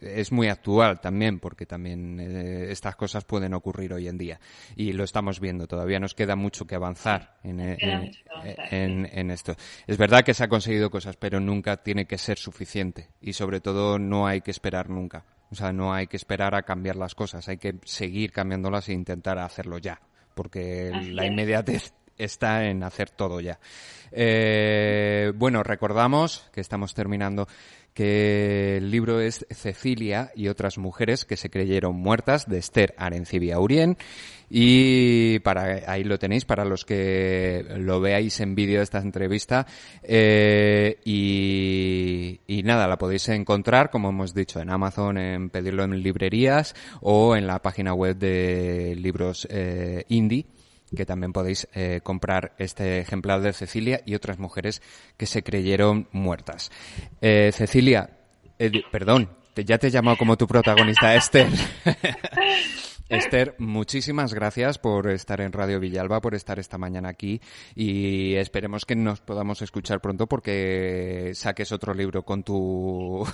es 0.00 0.32
muy 0.32 0.48
actual 0.48 1.00
también, 1.00 1.38
porque 1.38 1.66
también 1.66 2.18
eh, 2.20 2.70
estas 2.70 2.96
cosas 2.96 3.24
pueden 3.24 3.54
ocurrir 3.54 3.92
hoy 3.92 4.08
en 4.08 4.18
día. 4.18 4.40
Y 4.76 4.92
lo 4.92 5.04
estamos 5.04 5.40
viendo, 5.40 5.66
todavía 5.66 5.98
nos 6.00 6.14
queda 6.14 6.36
mucho 6.36 6.66
que 6.66 6.74
avanzar, 6.74 7.38
en, 7.42 7.60
en, 7.60 9.30
esto. 9.30 9.54
Es 9.86 9.96
verdad 9.98 10.22
que 10.22 10.34
se 10.34 10.44
ha 10.44 10.48
conseguido 10.48 10.90
cosas, 10.90 11.16
pero 11.16 11.40
nunca 11.40 11.76
tiene 11.78 12.06
que 12.06 12.18
ser 12.18 12.38
suficiente. 12.38 13.08
Y 13.20 13.32
sobre 13.32 13.60
todo 13.60 13.98
no 13.98 14.26
hay 14.26 14.40
que 14.40 14.50
esperar 14.50 14.90
nunca. 14.90 15.24
O 15.50 15.54
sea, 15.54 15.72
no 15.72 15.92
hay 15.92 16.06
que 16.06 16.16
esperar 16.16 16.54
a 16.54 16.62
cambiar 16.62 16.96
las 16.96 17.14
cosas, 17.14 17.46
hay 17.48 17.58
que 17.58 17.74
seguir 17.84 18.32
cambiándolas 18.32 18.88
e 18.88 18.94
intentar 18.94 19.38
hacerlo 19.38 19.76
ya, 19.76 20.00
porque 20.34 20.90
la 21.10 21.26
inmediatez 21.26 21.92
está 22.16 22.64
en 22.64 22.82
hacer 22.82 23.10
todo 23.10 23.40
ya. 23.40 23.58
Eh, 24.10 25.32
bueno, 25.34 25.62
recordamos 25.62 26.48
que 26.52 26.60
estamos 26.60 26.94
terminando 26.94 27.48
que 27.94 28.78
el 28.78 28.90
libro 28.90 29.20
es 29.20 29.46
Cecilia 29.50 30.30
y 30.34 30.48
otras 30.48 30.78
mujeres 30.78 31.24
que 31.24 31.36
se 31.36 31.50
creyeron 31.50 31.96
muertas 31.96 32.48
de 32.48 32.58
Esther 32.58 32.94
Arencibia 32.96 33.58
Urien. 33.58 33.96
Y 34.54 35.38
para 35.38 35.90
ahí 35.90 36.04
lo 36.04 36.18
tenéis 36.18 36.44
para 36.44 36.66
los 36.66 36.84
que 36.84 37.64
lo 37.78 38.00
veáis 38.00 38.38
en 38.40 38.54
vídeo 38.54 38.78
de 38.78 38.84
esta 38.84 38.98
entrevista. 38.98 39.66
Eh, 40.02 40.98
y, 41.04 42.62
nada 42.64 42.86
la 42.86 42.96
podéis 42.96 43.28
encontrar 43.28 43.90
como 43.90 44.10
hemos 44.10 44.34
dicho 44.34 44.60
en 44.60 44.70
Amazon 44.70 45.18
en 45.18 45.50
pedirlo 45.50 45.82
en 45.82 46.00
librerías 46.00 46.76
o 47.00 47.34
en 47.34 47.48
la 47.48 47.60
página 47.60 47.92
web 47.92 48.16
de 48.16 48.94
libros 48.96 49.48
eh, 49.50 50.04
indie 50.08 50.46
que 50.96 51.06
también 51.06 51.32
podéis 51.32 51.68
eh, 51.74 52.00
comprar 52.02 52.54
este 52.58 53.00
ejemplar 53.00 53.40
de 53.40 53.52
Cecilia 53.52 54.02
y 54.04 54.14
otras 54.14 54.38
mujeres 54.38 54.82
que 55.16 55.26
se 55.26 55.42
creyeron 55.42 56.08
muertas. 56.12 56.70
Eh, 57.20 57.50
Cecilia, 57.52 58.10
perdón, 58.90 59.30
ya 59.56 59.78
te 59.78 59.88
he 59.88 59.90
llamado 59.90 60.16
como 60.16 60.36
tu 60.36 60.46
protagonista, 60.46 61.14
Esther. 61.14 61.48
Esther, 63.08 63.54
muchísimas 63.58 64.32
gracias 64.32 64.78
por 64.78 65.10
estar 65.10 65.42
en 65.42 65.52
Radio 65.52 65.78
Villalba, 65.78 66.22
por 66.22 66.34
estar 66.34 66.58
esta 66.58 66.78
mañana 66.78 67.10
aquí 67.10 67.42
y 67.74 68.36
esperemos 68.36 68.86
que 68.86 68.96
nos 68.96 69.20
podamos 69.20 69.60
escuchar 69.60 70.00
pronto 70.00 70.26
porque 70.26 71.32
saques 71.34 71.72
otro 71.72 71.92
libro 71.92 72.22
con 72.22 72.42
tu 72.42 73.26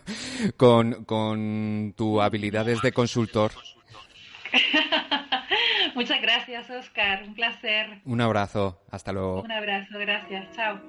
con, 0.56 1.04
con 1.04 1.94
tu 1.96 2.20
habilidades 2.20 2.82
de 2.82 2.90
consultor. 2.90 3.52
Muchas 5.94 6.20
gracias, 6.20 6.70
Oscar. 6.70 7.22
Un 7.24 7.34
placer. 7.34 8.00
Un 8.04 8.20
abrazo. 8.20 8.80
Hasta 8.90 9.12
luego. 9.12 9.42
Un 9.42 9.52
abrazo. 9.52 9.98
Gracias. 9.98 10.46
Chao. 10.56 10.80